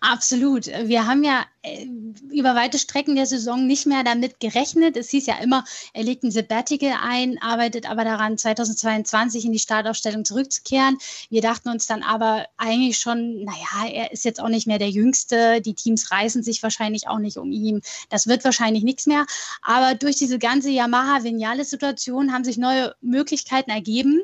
[0.00, 0.66] Absolut.
[0.66, 1.86] Wir haben ja äh,
[2.30, 4.96] über weite Strecken der Saison nicht mehr damit gerechnet.
[4.96, 9.58] Es hieß ja immer, er legt ein Sabbatical ein, arbeitet aber daran, 2022 in die
[9.58, 10.98] Startaufstellung zurückzukehren.
[11.30, 14.90] Wir dachten uns dann aber eigentlich schon, naja, er ist jetzt auch nicht mehr der
[14.90, 15.60] Jüngste.
[15.60, 17.80] Die Teams reißen sich wahrscheinlich auch nicht um ihn.
[18.10, 19.26] Das wird wahrscheinlich nichts mehr.
[19.62, 24.22] Aber durch diese ganze Yamaha-Vinales-Situation haben sich neue Möglichkeiten ergeben.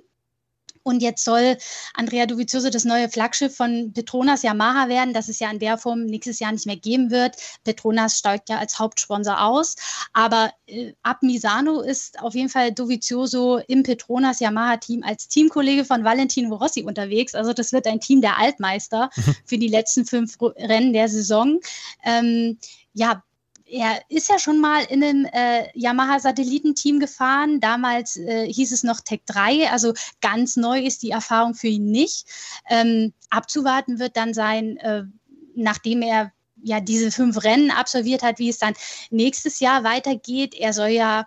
[0.82, 1.56] Und jetzt soll
[1.94, 6.04] Andrea Dovizioso das neue Flaggschiff von Petronas Yamaha werden, das es ja in der Form
[6.04, 7.36] nächstes Jahr nicht mehr geben wird.
[7.64, 9.76] Petronas steigt ja als Hauptsponsor aus.
[10.12, 16.04] Aber äh, ab Misano ist auf jeden Fall Dovizioso im Petronas Yamaha-Team als Teamkollege von
[16.04, 17.34] Valentino Rossi unterwegs.
[17.34, 19.10] Also das wird ein Team der Altmeister
[19.44, 21.60] für die letzten fünf Rennen der Saison.
[22.04, 22.58] Ähm,
[22.92, 23.22] ja,
[23.70, 27.60] er ist ja schon mal in einem äh, Yamaha-Satellitenteam gefahren.
[27.60, 31.90] Damals äh, hieß es noch Tech 3, also ganz neu ist die Erfahrung für ihn
[31.90, 32.26] nicht.
[32.68, 35.04] Ähm, abzuwarten wird dann sein, äh,
[35.54, 38.74] nachdem er ja diese fünf Rennen absolviert hat, wie es dann
[39.10, 40.54] nächstes Jahr weitergeht.
[40.54, 41.26] Er soll ja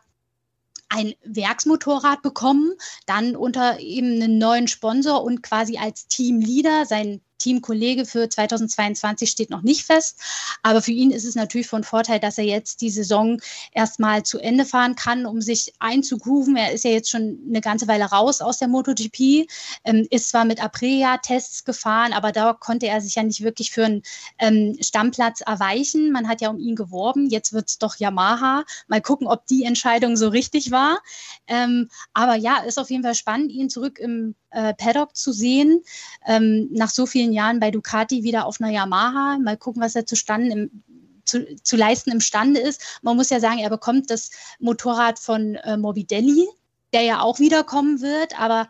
[0.89, 2.73] ein Werksmotorrad bekommen,
[3.07, 9.49] dann unter eben einen neuen Sponsor und quasi als Teamleader sein Teamkollege für 2022 steht
[9.49, 10.19] noch nicht fest.
[10.61, 14.39] Aber für ihn ist es natürlich von Vorteil, dass er jetzt die Saison erstmal zu
[14.39, 16.55] Ende fahren kann, um sich einzugrooven.
[16.55, 19.47] Er ist ja jetzt schon eine ganze Weile raus aus der MotoGP,
[19.83, 23.85] ähm, ist zwar mit Aprilia-Tests gefahren, aber da konnte er sich ja nicht wirklich für
[23.85, 24.03] einen
[24.39, 26.11] ähm, Stammplatz erweichen.
[26.11, 27.29] Man hat ja um ihn geworben.
[27.29, 28.63] Jetzt wird es doch Yamaha.
[28.87, 31.01] Mal gucken, ob die Entscheidung so richtig war.
[31.47, 35.83] Ähm, aber ja, ist auf jeden Fall spannend, ihn zurück im äh, Paddock zu sehen.
[36.25, 39.39] Ähm, nach so vielen Jahren bei Ducati wieder auf einer Yamaha.
[39.39, 40.83] Mal gucken, was er zustande im,
[41.25, 42.99] zu, zu leisten imstande ist.
[43.01, 46.47] Man muss ja sagen, er bekommt das Motorrad von äh, Morbidelli,
[46.93, 48.69] der ja auch wiederkommen wird, aber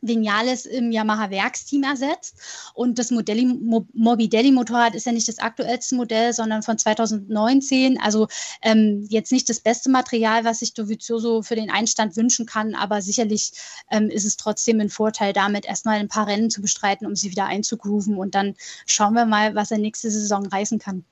[0.00, 2.36] Vinales im Yamaha Werksteam ersetzt.
[2.74, 3.46] Und das Modelli,
[3.92, 8.00] Morbidelli Motorrad ist ja nicht das aktuellste Modell, sondern von 2019.
[8.00, 8.28] Also
[8.62, 13.02] ähm, jetzt nicht das beste Material, was sich Dovizioso für den Einstand wünschen kann, aber
[13.02, 13.52] sicherlich
[13.90, 17.30] ähm, ist es trotzdem ein Vorteil, damit erstmal ein paar Rennen zu bestreiten, um sie
[17.30, 18.16] wieder einzugrooven.
[18.16, 18.54] Und dann
[18.86, 21.04] schauen wir mal, was er nächste Saison reißen kann.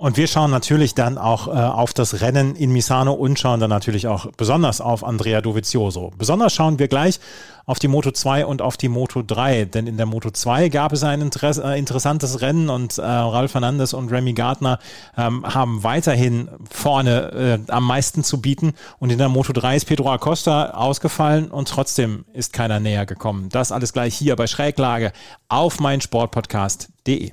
[0.00, 3.68] Und wir schauen natürlich dann auch äh, auf das Rennen in Misano und schauen dann
[3.68, 6.10] natürlich auch besonders auf Andrea Dovizioso.
[6.16, 7.20] Besonders schauen wir gleich
[7.66, 10.92] auf die Moto 2 und auf die Moto 3, denn in der Moto 2 gab
[10.94, 14.78] es ein Interesse, äh, interessantes Rennen und äh, Ralf Fernandes und Remy Gardner
[15.18, 19.84] ähm, haben weiterhin vorne äh, am meisten zu bieten und in der Moto 3 ist
[19.84, 23.50] Pedro Acosta ausgefallen und trotzdem ist keiner näher gekommen.
[23.50, 25.12] Das alles gleich hier bei Schräglage
[25.48, 27.32] auf meinsportpodcast.de.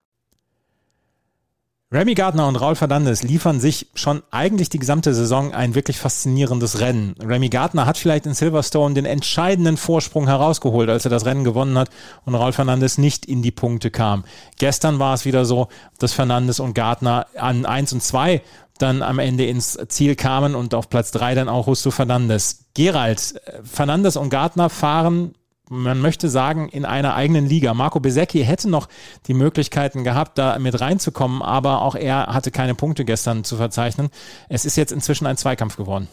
[1.93, 6.79] Remy Gardner und Raul Fernandes liefern sich schon eigentlich die gesamte Saison ein wirklich faszinierendes
[6.79, 7.15] Rennen.
[7.21, 11.77] Remy Gardner hat vielleicht in Silverstone den entscheidenden Vorsprung herausgeholt, als er das Rennen gewonnen
[11.77, 11.89] hat
[12.23, 14.23] und Raul Fernandes nicht in die Punkte kam.
[14.57, 15.67] Gestern war es wieder so,
[15.99, 18.41] dass Fernandes und Gardner an 1 und 2
[18.77, 22.67] dann am Ende ins Ziel kamen und auf Platz 3 dann auch Rusto Fernandes.
[22.73, 25.33] Gerald, Fernandes und Gardner fahren
[25.71, 27.73] man möchte sagen, in einer eigenen Liga.
[27.73, 28.89] Marco Besecchi hätte noch
[29.27, 34.09] die Möglichkeiten gehabt, da mit reinzukommen, aber auch er hatte keine Punkte gestern zu verzeichnen.
[34.49, 36.09] Es ist jetzt inzwischen ein Zweikampf geworden.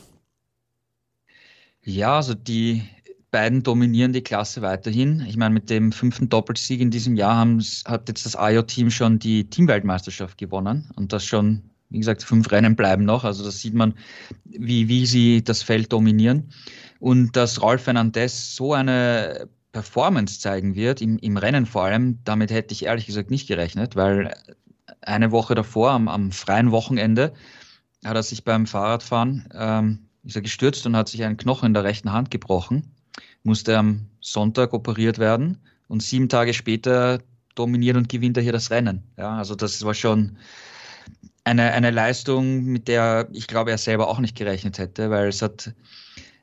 [1.82, 2.84] Ja, also die
[3.32, 5.24] beiden dominieren die Klasse weiterhin.
[5.28, 9.18] Ich meine, mit dem fünften Doppelsieg in diesem Jahr haben, hat jetzt das AJO-Team schon
[9.18, 13.24] die Teamweltmeisterschaft gewonnen und das schon, wie gesagt, fünf Rennen bleiben noch.
[13.24, 13.94] Also da sieht man,
[14.44, 16.52] wie, wie sie das Feld dominieren.
[17.01, 22.51] Und dass Rolf Fernandez so eine Performance zeigen wird, im, im Rennen vor allem, damit
[22.51, 24.34] hätte ich ehrlich gesagt nicht gerechnet, weil
[25.03, 27.32] eine Woche davor, am, am freien Wochenende,
[28.05, 31.74] hat er sich beim Fahrradfahren ähm, ist er gestürzt und hat sich einen Knochen in
[31.74, 32.94] der rechten Hand gebrochen,
[33.42, 37.20] musste am Sonntag operiert werden und sieben Tage später
[37.55, 39.03] dominiert und gewinnt er hier das Rennen.
[39.16, 40.36] Ja, also das war schon
[41.44, 45.40] eine, eine Leistung, mit der ich glaube, er selber auch nicht gerechnet hätte, weil es
[45.40, 45.72] hat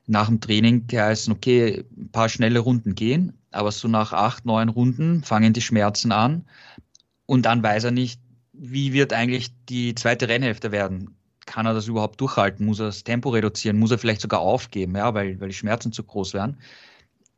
[0.07, 4.69] nach dem Training geheißen, okay, ein paar schnelle Runden gehen, aber so nach acht, neun
[4.69, 6.45] Runden fangen die Schmerzen an
[7.25, 8.19] und dann weiß er nicht,
[8.53, 11.17] wie wird eigentlich die zweite Rennhälfte werden.
[11.45, 12.65] Kann er das überhaupt durchhalten?
[12.65, 13.77] Muss er das Tempo reduzieren?
[13.77, 16.57] Muss er vielleicht sogar aufgeben, ja, weil, weil die Schmerzen zu groß wären?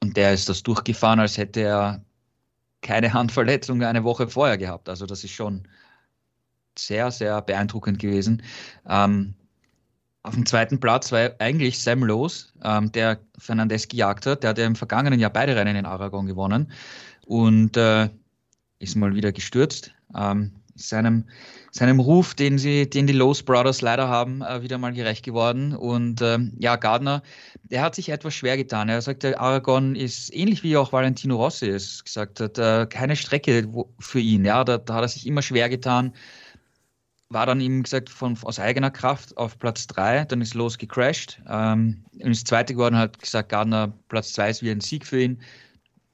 [0.02, 2.06] Und der ist das durchgefahren, als hätte er
[2.82, 4.90] keine Handverletzung eine Woche vorher gehabt.
[4.90, 5.68] Also das ist schon
[6.78, 8.44] sehr, sehr beeindruckend gewesen.
[8.88, 9.34] Ähm,
[10.28, 12.32] auf dem zweiten Platz war eigentlich Sam Lowe,
[12.64, 14.44] ähm, der Fernandez gejagt hat.
[14.44, 16.72] Der hat ja im vergangenen Jahr beide Rennen in Aragon gewonnen
[17.26, 18.10] und äh,
[18.80, 19.94] ist mal wieder gestürzt.
[20.16, 21.26] Ähm, seinem,
[21.72, 25.76] seinem Ruf, den, sie, den die Lowe's Brothers leider haben, äh, wieder mal gerecht geworden.
[25.76, 27.24] Und ähm, ja, Gardner,
[27.64, 28.90] der hat sich etwas schwer getan.
[28.90, 33.68] Er sagte, Aragon ist ähnlich wie auch Valentino Rossi es gesagt hat, äh, keine Strecke
[34.00, 34.46] für ihn.
[34.46, 36.14] Ja, da, da hat er sich immer schwer getan
[37.30, 41.42] war dann eben gesagt von, aus eigener Kraft auf Platz 3, dann ist los gecrashed.
[41.48, 45.42] Ähm, ist Zweite geworden, hat gesagt, Gardner Platz 2 ist wie ein Sieg für ihn.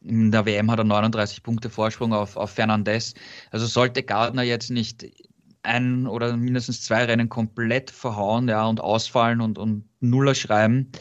[0.02, 3.14] In der WM hat er 39 Punkte Vorsprung auf, auf Fernandez.
[3.52, 5.06] Also sollte Gardner jetzt nicht
[5.62, 10.92] ein oder mindestens zwei Rennen komplett verhauen ja, und ausfallen und, und Nuller schreiben,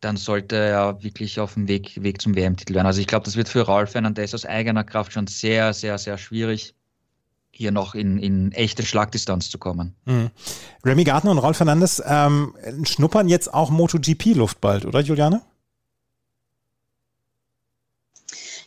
[0.00, 2.86] dann sollte er wirklich auf dem Weg, Weg zum WM-Titel werden.
[2.86, 6.18] Also ich glaube, das wird für Raul Fernandez aus eigener Kraft schon sehr, sehr, sehr
[6.18, 6.74] schwierig
[7.56, 9.94] hier noch in, in echte Schlagdistanz zu kommen.
[10.06, 10.30] Mhm.
[10.84, 15.42] Remy Gardner und Rolf Fernandes ähm, schnuppern jetzt auch MotoGP-Luft bald, oder Juliane?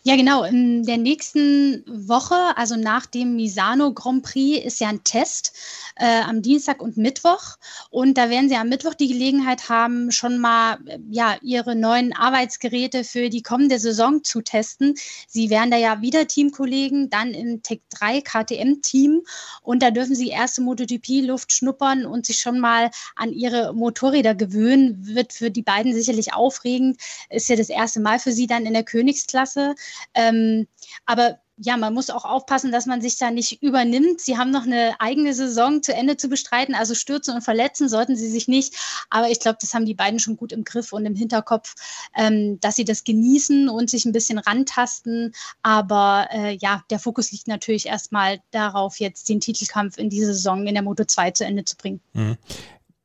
[0.03, 0.43] Ja, genau.
[0.45, 5.51] In der nächsten Woche, also nach dem Misano Grand Prix, ist ja ein Test
[5.99, 7.57] äh, am Dienstag und Mittwoch.
[7.89, 10.77] Und da werden Sie am Mittwoch die Gelegenheit haben, schon mal
[11.09, 14.95] ja, Ihre neuen Arbeitsgeräte für die kommende Saison zu testen.
[15.27, 19.21] Sie werden da ja wieder Teamkollegen, dann im Tech 3 KTM-Team.
[19.61, 25.05] Und da dürfen Sie erste MotoGP-Luft schnuppern und sich schon mal an Ihre Motorräder gewöhnen.
[25.07, 26.99] Wird für die beiden sicherlich aufregend.
[27.29, 29.75] Ist ja das erste Mal für Sie dann in der Königsklasse.
[30.13, 30.67] Ähm,
[31.05, 34.21] aber ja, man muss auch aufpassen, dass man sich da nicht übernimmt.
[34.21, 38.15] Sie haben noch eine eigene Saison zu Ende zu bestreiten, also stürzen und verletzen sollten
[38.15, 38.75] sie sich nicht.
[39.09, 41.73] Aber ich glaube, das haben die beiden schon gut im Griff und im Hinterkopf,
[42.15, 45.33] ähm, dass sie das genießen und sich ein bisschen rantasten.
[45.63, 50.67] Aber äh, ja, der Fokus liegt natürlich erstmal darauf, jetzt den Titelkampf in dieser Saison
[50.67, 52.01] in der Moto 2 zu Ende zu bringen.
[52.13, 52.37] Mhm.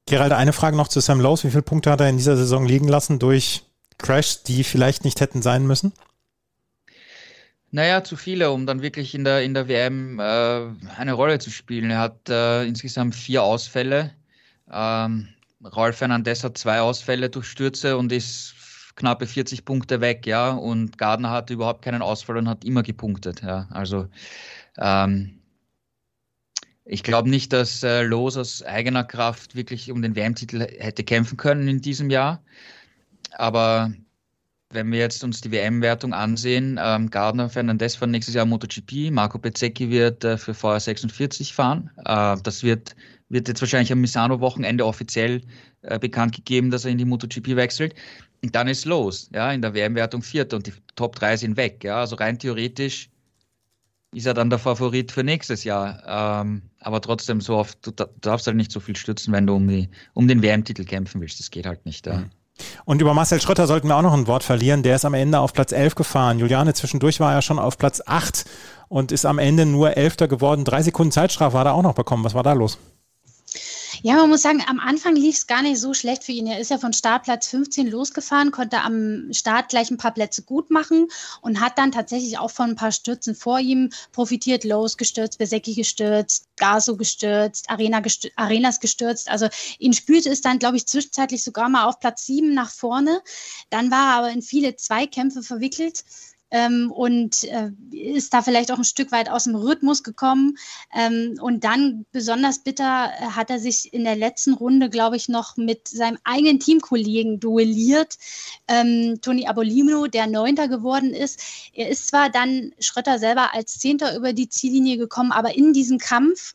[0.04, 1.42] Gerald, eine Frage noch zu Sam Lowe.
[1.44, 3.62] Wie viele Punkte hat er in dieser Saison liegen lassen durch
[3.96, 5.92] Crashs, die vielleicht nicht hätten sein müssen?
[7.74, 10.22] Naja, zu viele, um dann wirklich in der, in der WM äh,
[10.98, 11.90] eine Rolle zu spielen.
[11.90, 14.12] Er hat äh, insgesamt vier Ausfälle.
[14.70, 15.28] Ähm,
[15.74, 18.54] Rolf Fernandez hat zwei Ausfälle durch Stürze und ist
[18.96, 20.50] knappe 40 Punkte weg, ja.
[20.50, 23.66] Und Gardner hatte überhaupt keinen Ausfall und hat immer gepunktet, ja.
[23.70, 24.06] Also
[24.76, 25.40] ähm,
[26.84, 31.38] ich glaube nicht, dass äh, Los aus eigener Kraft wirklich um den WM-Titel hätte kämpfen
[31.38, 32.42] können in diesem Jahr.
[33.32, 33.92] Aber
[34.72, 39.38] wenn wir jetzt uns die WM-Wertung ansehen, ähm, Gardner Fernandez fahren nächstes Jahr MotoGP, Marco
[39.38, 41.90] Bezzecchi wird äh, für VR46 fahren.
[42.04, 42.96] Äh, das wird,
[43.28, 45.42] wird jetzt wahrscheinlich am Misano-Wochenende offiziell
[45.82, 47.94] äh, bekannt gegeben, dass er in die MotoGP wechselt.
[48.42, 51.84] Und dann ist los, ja, in der WM-Wertung Vierter und die Top 3 sind weg,
[51.84, 53.08] ja, also rein theoretisch
[54.14, 56.02] ist er dann der Favorit für nächstes Jahr.
[56.06, 59.66] Ähm, aber trotzdem, so oft, du, darfst halt nicht so viel stützen, wenn du um,
[59.66, 61.40] die, um den WM-Titel kämpfen willst.
[61.40, 62.06] Das geht halt nicht.
[62.06, 62.18] Ja.
[62.18, 62.30] Mhm.
[62.84, 64.82] Und über Marcel Schröter sollten wir auch noch ein Wort verlieren.
[64.82, 66.38] Der ist am Ende auf Platz 11 gefahren.
[66.38, 68.44] Juliane, zwischendurch war er schon auf Platz 8
[68.88, 70.64] und ist am Ende nur Elfter geworden.
[70.64, 72.24] Drei Sekunden Zeitstrafe hat er auch noch bekommen.
[72.24, 72.78] Was war da los?
[74.04, 76.48] Ja, man muss sagen, am Anfang lief es gar nicht so schlecht für ihn.
[76.48, 80.72] Er ist ja von Startplatz 15 losgefahren, konnte am Start gleich ein paar Plätze gut
[80.72, 81.06] machen
[81.40, 84.64] und hat dann tatsächlich auch von ein paar Stürzen vor ihm profitiert.
[84.64, 89.30] Lowe's gestürzt, Besecki gestürzt, Gaso gestürzt, Arena gestürzt, Arenas gestürzt.
[89.30, 89.46] Also
[89.78, 93.22] ihn spülte es dann, glaube ich, zwischenzeitlich sogar mal auf Platz 7 nach vorne.
[93.70, 96.02] Dann war er aber in viele Zweikämpfe verwickelt
[96.52, 100.58] ähm, und äh, ist da vielleicht auch ein Stück weit aus dem Rhythmus gekommen.
[100.94, 105.28] Ähm, und dann besonders bitter äh, hat er sich in der letzten Runde, glaube ich,
[105.28, 108.18] noch mit seinem eigenen Teamkollegen duelliert,
[108.68, 111.40] ähm, Toni Abolino, der Neunter geworden ist.
[111.72, 115.96] Er ist zwar dann Schröter selber als Zehnter über die Ziellinie gekommen, aber in diesem
[115.98, 116.52] Kampf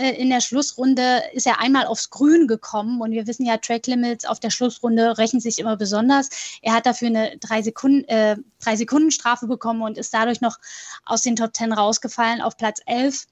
[0.00, 3.86] äh, in der Schlussrunde ist er einmal aufs Grün gekommen und wir wissen ja, Track
[3.86, 6.30] Limits auf der Schlussrunde rächen sich immer besonders.
[6.62, 10.40] Er hat dafür eine drei Sekunden, äh, drei Sekunden Strafe Strafe bekommen und ist dadurch
[10.40, 10.58] noch
[11.04, 13.26] aus den Top Ten rausgefallen auf Platz 11.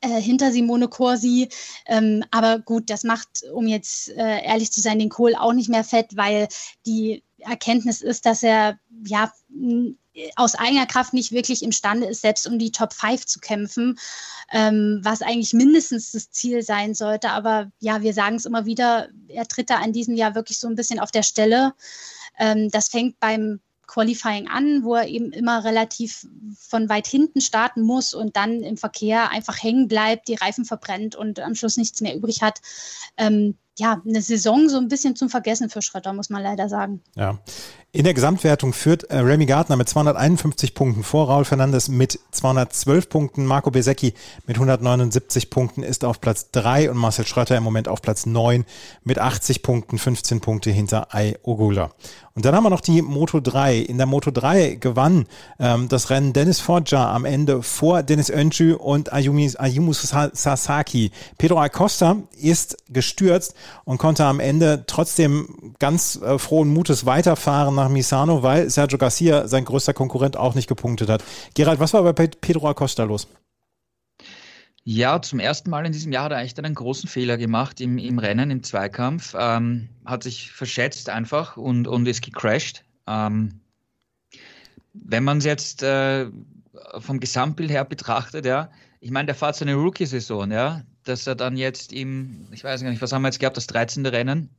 [0.00, 1.48] Äh, hinter Simone Corsi.
[1.86, 5.68] Ähm, aber gut, das macht, um jetzt äh, ehrlich zu sein, den Kohl auch nicht
[5.68, 6.46] mehr fett, weil
[6.86, 9.32] die Erkenntnis ist, dass er ja
[10.36, 13.98] aus eigener Kraft nicht wirklich imstande ist, selbst um die Top 5 zu kämpfen,
[14.52, 17.30] ähm, was eigentlich mindestens das Ziel sein sollte.
[17.30, 20.68] Aber ja, wir sagen es immer wieder, er tritt da in diesem Jahr wirklich so
[20.68, 21.74] ein bisschen auf der Stelle.
[22.38, 27.82] Ähm, das fängt beim Qualifying an, wo er eben immer relativ von weit hinten starten
[27.82, 32.00] muss und dann im Verkehr einfach hängen bleibt, die Reifen verbrennt und am Schluss nichts
[32.00, 32.60] mehr übrig hat.
[33.16, 37.00] Ähm, ja, eine Saison so ein bisschen zum Vergessen für Schröter, muss man leider sagen.
[37.14, 37.38] Ja.
[37.90, 43.08] In der Gesamtwertung führt äh, Remy Gardner mit 251 Punkten vor Raul Fernandes mit 212
[43.08, 43.46] Punkten.
[43.46, 44.12] Marco Besecchi
[44.46, 48.66] mit 179 Punkten ist auf Platz 3 und Marcel Schröter im Moment auf Platz 9
[49.04, 51.90] mit 80 Punkten, 15 Punkte hinter Ai Ogula.
[52.38, 53.78] Und dann haben wir noch die Moto 3.
[53.78, 55.26] In der Moto 3 gewann
[55.58, 61.10] ähm, das Rennen Dennis Forger am Ende vor Dennis Öncü und Ayumi, Ayumu Sasaki.
[61.36, 63.54] Pedro Acosta ist gestürzt
[63.84, 69.48] und konnte am Ende trotzdem ganz äh, frohen Mutes weiterfahren nach Misano, weil Sergio Garcia,
[69.48, 71.24] sein größter Konkurrent, auch nicht gepunktet hat.
[71.54, 73.28] Gerald, was war bei Pedro Acosta los?
[74.90, 77.98] Ja, zum ersten Mal in diesem Jahr hat er eigentlich einen großen Fehler gemacht im,
[77.98, 79.34] im Rennen, im Zweikampf.
[79.38, 82.84] Ähm, hat sich verschätzt einfach und, und ist gecrashed.
[83.06, 83.60] Ähm,
[84.94, 86.30] wenn man es jetzt äh,
[87.00, 91.56] vom Gesamtbild her betrachtet, ja, ich meine, der fährt seine Rookie-Saison, ja, dass er dann
[91.56, 94.06] jetzt im, ich weiß gar nicht, was haben wir jetzt gehabt, das 13.
[94.06, 94.50] Rennen,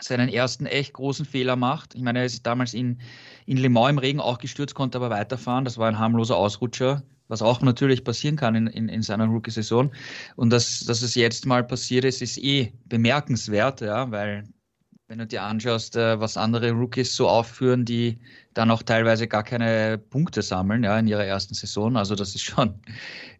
[0.00, 1.94] seinen ersten echt großen Fehler macht.
[1.94, 3.00] Ich meine, er ist damals in,
[3.46, 5.64] in Le Mans im Regen auch gestürzt, konnte aber weiterfahren.
[5.64, 9.92] Das war ein harmloser Ausrutscher was auch natürlich passieren kann in, in, in seiner Rookie-Saison.
[10.36, 14.44] Und dass, dass es jetzt mal passiert ist, ist eh bemerkenswert, ja, weil
[15.06, 18.18] wenn du dir anschaust, äh, was andere Rookies so aufführen, die
[18.54, 21.96] dann auch teilweise gar keine Punkte sammeln, ja, in ihrer ersten Saison.
[21.96, 22.80] Also das ist schon,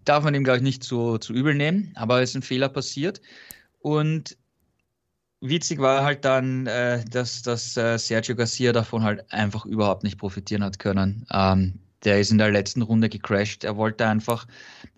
[0.04, 2.68] darf man ihm, glaube ich, nicht zu, zu übel nehmen, aber es ist ein Fehler
[2.68, 3.20] passiert.
[3.80, 4.36] Und
[5.40, 10.18] witzig war halt dann, äh, dass, dass äh, Sergio Garcia davon halt einfach überhaupt nicht
[10.18, 11.26] profitieren hat können.
[11.30, 13.64] Ähm, der ist in der letzten Runde gecrashed.
[13.64, 14.46] Er wollte einfach,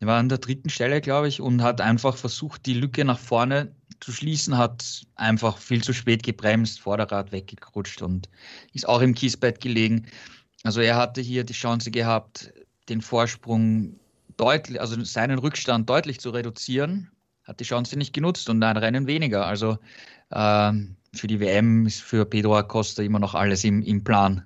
[0.01, 3.19] er war an der dritten Stelle, glaube ich, und hat einfach versucht, die Lücke nach
[3.19, 8.29] vorne zu schließen, hat einfach viel zu spät gebremst, Vorderrad weggerutscht und
[8.73, 10.07] ist auch im Kiesbett gelegen.
[10.65, 12.53] Also er hatte hier die Chance gehabt,
[12.89, 13.99] den Vorsprung
[14.37, 17.11] deutlich, also seinen Rückstand deutlich zu reduzieren,
[17.45, 19.47] hat die Chance nicht genutzt und ein Rennen weniger.
[19.47, 19.79] Also
[20.33, 24.45] ähm, für die WM ist für Pedro Acosta immer noch alles im, im Plan.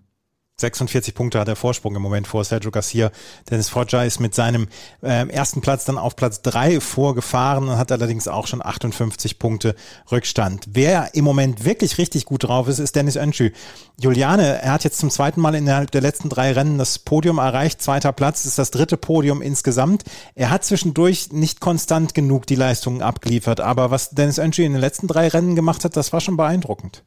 [0.60, 3.10] 46 Punkte hat er Vorsprung im Moment vor Sergio Garcia.
[3.50, 4.68] Dennis Foggia ist mit seinem
[5.02, 9.74] äh, ersten Platz dann auf Platz drei vorgefahren und hat allerdings auch schon 58 Punkte
[10.10, 10.66] Rückstand.
[10.70, 13.50] Wer im Moment wirklich richtig gut drauf ist, ist Dennis Önschü.
[13.98, 17.82] Juliane, er hat jetzt zum zweiten Mal innerhalb der letzten drei Rennen das Podium erreicht.
[17.82, 20.04] Zweiter Platz ist das dritte Podium insgesamt.
[20.34, 24.80] Er hat zwischendurch nicht konstant genug die Leistungen abgeliefert, aber was Dennis Önschü in den
[24.80, 27.04] letzten drei Rennen gemacht hat, das war schon beeindruckend.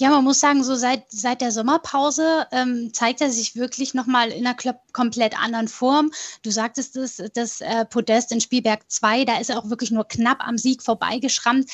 [0.00, 4.30] Ja, man muss sagen, so seit, seit der Sommerpause ähm, zeigt er sich wirklich nochmal
[4.30, 4.56] in einer
[4.92, 6.12] komplett anderen Form.
[6.44, 10.06] Du sagtest es, das äh, Podest in Spielberg 2, da ist er auch wirklich nur
[10.06, 11.68] knapp am Sieg vorbeigeschrammt.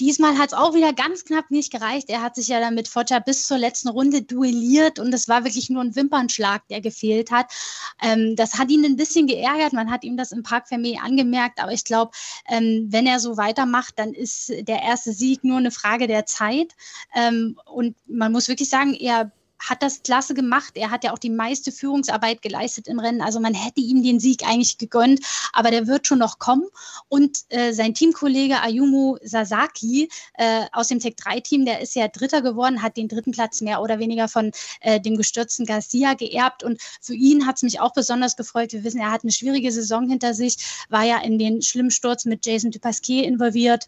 [0.00, 2.08] Diesmal hat es auch wieder ganz knapp nicht gereicht.
[2.08, 5.44] Er hat sich ja dann mit Foggia bis zur letzten Runde duelliert und es war
[5.44, 7.52] wirklich nur ein Wimpernschlag, der gefehlt hat.
[8.00, 9.74] Ähm, das hat ihn ein bisschen geärgert.
[9.74, 12.12] Man hat ihm das im Park Fermé angemerkt, aber ich glaube,
[12.48, 16.74] ähm, wenn er so weitermacht, dann ist der erste Sieg nur eine Frage der Zeit.
[17.14, 20.72] Ähm, und man muss wirklich sagen, er hat das klasse gemacht.
[20.76, 23.20] Er hat ja auch die meiste Führungsarbeit geleistet im Rennen.
[23.20, 25.20] Also man hätte ihm den Sieg eigentlich gegönnt,
[25.52, 26.64] aber der wird schon noch kommen.
[27.08, 30.08] Und äh, sein Teamkollege Ayumu Sasaki
[30.38, 33.98] äh, aus dem Tech-3-Team, der ist ja Dritter geworden, hat den dritten Platz mehr oder
[33.98, 36.64] weniger von äh, dem gestürzten Garcia geerbt.
[36.64, 38.72] Und für ihn hat es mich auch besonders gefreut.
[38.72, 40.56] Wir wissen, er hat eine schwierige Saison hinter sich,
[40.88, 43.86] war ja in den schlimmen Sturz mit Jason Dupasquier involviert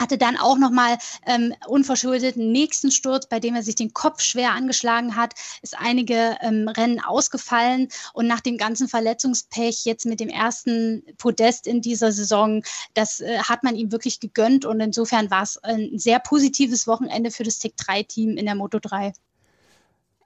[0.00, 4.20] hatte dann auch nochmal ähm, unverschuldet einen nächsten Sturz, bei dem er sich den Kopf
[4.20, 10.20] schwer angeschlagen hat, ist einige ähm, Rennen ausgefallen und nach dem ganzen Verletzungspech jetzt mit
[10.20, 12.62] dem ersten Podest in dieser Saison,
[12.94, 17.30] das äh, hat man ihm wirklich gegönnt und insofern war es ein sehr positives Wochenende
[17.30, 19.12] für das Tech 3 Team in der Moto 3.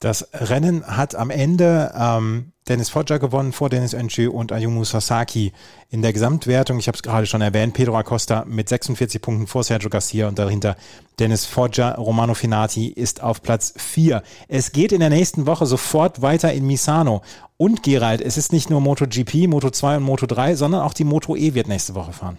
[0.01, 5.53] Das Rennen hat am Ende ähm, Dennis Foggia gewonnen vor Dennis Önschü und Ayumu Sasaki.
[5.91, 9.65] In der Gesamtwertung, ich habe es gerade schon erwähnt, Pedro Acosta mit 46 Punkten vor
[9.65, 10.77] Sergio Garcia und dahinter
[11.19, 11.97] Dennis Foggia.
[11.97, 14.23] Romano Finati ist auf Platz 4.
[14.47, 17.23] Es geht in der nächsten Woche sofort weiter in Misano.
[17.57, 21.55] Und Gerald, es ist nicht nur MotoGP, Moto2 und Moto3, sondern auch die Moto E
[21.55, 22.39] wird nächste Woche fahren.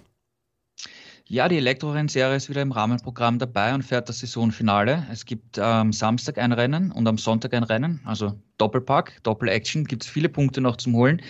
[1.32, 5.06] Ja, die Elektrorennserie ist wieder im Rahmenprogramm dabei und fährt das Saisonfinale.
[5.12, 9.86] Es gibt am ähm, Samstag ein Rennen und am Sonntag ein Rennen, also Doppelpack, Doppel-Action,
[9.86, 11.22] gibt es viele Punkte noch zum Holen.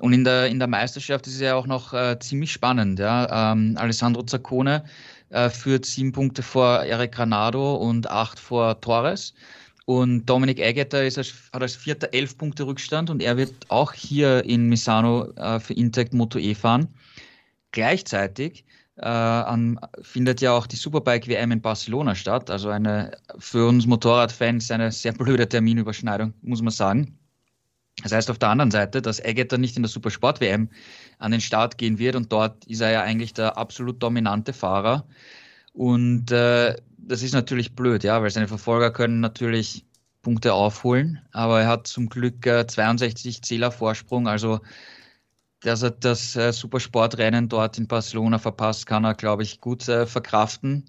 [0.00, 2.98] Und in der, in der Meisterschaft ist es ja auch noch äh, ziemlich spannend.
[2.98, 3.52] Ja?
[3.52, 4.84] Ähm, Alessandro Zaccone
[5.28, 9.34] äh, führt sieben Punkte vor Eric Granado und acht vor Torres.
[9.84, 14.46] Und Dominik Eggeter als, hat als Vierter elf Punkte Rückstand und er wird auch hier
[14.46, 16.88] in Misano äh, für Intact Moto E fahren.
[17.72, 18.64] Gleichzeitig
[18.96, 22.50] äh, an, findet ja auch die Superbike WM in Barcelona statt.
[22.50, 27.18] Also eine für uns Motorradfans eine sehr blöde Terminüberschneidung, muss man sagen.
[28.02, 30.68] Das heißt auf der anderen Seite, dass Eggeter nicht in der Supersport WM
[31.18, 35.06] an den Start gehen wird und dort ist er ja eigentlich der absolut dominante Fahrer.
[35.72, 39.84] Und äh, das ist natürlich blöd, ja, weil seine Verfolger können natürlich
[40.22, 44.60] Punkte aufholen, aber er hat zum Glück äh, 62 Zähler Vorsprung, also
[45.62, 50.06] dass er das äh, Supersportrennen dort in Barcelona verpasst, kann er, glaube ich, gut äh,
[50.06, 50.84] verkraften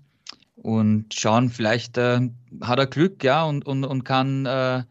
[0.55, 2.21] und schauen, vielleicht äh,
[2.61, 4.83] hat er Glück, ja, und, und, und kann äh,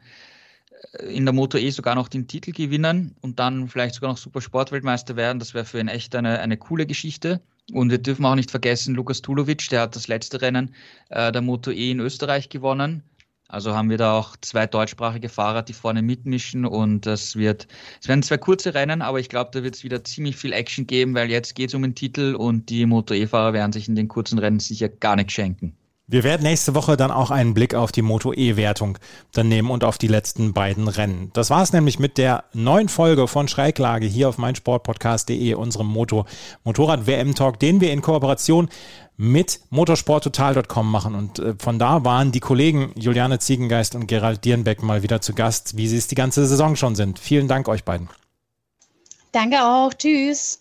[1.08, 5.16] in der Moto E sogar noch den Titel gewinnen und dann vielleicht sogar noch Supersportweltmeister
[5.16, 5.38] werden.
[5.38, 7.40] Das wäre für ihn echt eine, eine coole Geschichte.
[7.72, 10.74] Und wir dürfen auch nicht vergessen, Lukas Tulovic, der hat das letzte Rennen
[11.10, 13.02] äh, der Moto E in Österreich gewonnen.
[13.52, 17.68] Also haben wir da auch zwei deutschsprachige Fahrer, die vorne mitmischen und das wird,
[18.00, 20.86] es werden zwei kurze Rennen, aber ich glaube, da wird es wieder ziemlich viel Action
[20.86, 23.94] geben, weil jetzt geht es um den Titel und die Moto E-Fahrer werden sich in
[23.94, 25.76] den kurzen Rennen sicher gar nichts schenken.
[26.12, 28.98] Wir werden nächste Woche dann auch einen Blick auf die Moto E-Wertung
[29.32, 31.30] dann nehmen und auf die letzten beiden Rennen.
[31.32, 36.26] Das war es nämlich mit der neuen Folge von Schräglage hier auf meinsportpodcast.de, unserem Moto
[36.64, 38.68] Motorrad WM Talk, den wir in Kooperation
[39.16, 41.14] mit motorsporttotal.com machen.
[41.14, 45.32] Und äh, von da waren die Kollegen Juliane Ziegengeist und Gerald Dierenbeck mal wieder zu
[45.32, 47.20] Gast, wie sie es die ganze Saison schon sind.
[47.20, 48.10] Vielen Dank euch beiden.
[49.32, 49.94] Danke auch.
[49.94, 50.60] Tschüss.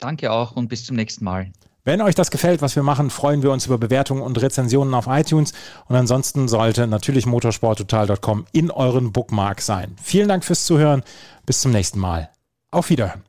[0.00, 1.50] Danke auch und bis zum nächsten Mal.
[1.86, 5.06] Wenn euch das gefällt, was wir machen, freuen wir uns über Bewertungen und Rezensionen auf
[5.06, 5.52] iTunes.
[5.86, 9.94] Und ansonsten sollte natürlich motorsporttotal.com in euren Bookmark sein.
[10.02, 11.04] Vielen Dank fürs Zuhören.
[11.46, 12.28] Bis zum nächsten Mal.
[12.72, 13.22] Auf Wiederhören.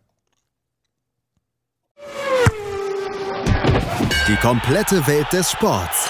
[4.28, 6.10] Die komplette Welt des Sports.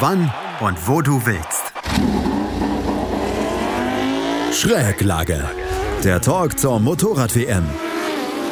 [0.00, 1.74] Wann und wo du willst.
[4.58, 5.44] Schräglage.
[6.02, 7.64] Der Talk zur Motorrad-WM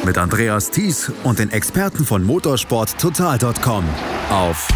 [0.05, 3.85] mit Andreas Thies und den Experten von motorsporttotal.com
[4.29, 4.67] auf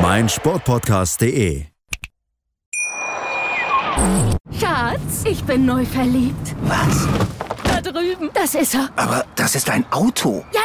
[0.00, 1.64] meinsportpodcast.de.
[4.58, 6.54] Schatz, ich bin neu verliebt.
[6.62, 7.06] Was?
[7.64, 8.30] Da drüben.
[8.34, 8.88] Das ist er.
[8.96, 10.44] Aber das ist ein Auto.
[10.52, 10.60] Ja,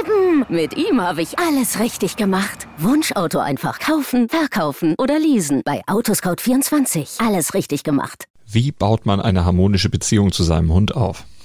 [0.00, 0.46] eben.
[0.48, 2.66] Mit ihm habe ich alles richtig gemacht.
[2.78, 5.62] Wunschauto einfach kaufen, verkaufen oder leasen.
[5.64, 7.24] Bei Autoscout24.
[7.26, 8.24] Alles richtig gemacht.
[8.46, 11.24] Wie baut man eine harmonische Beziehung zu seinem Hund auf?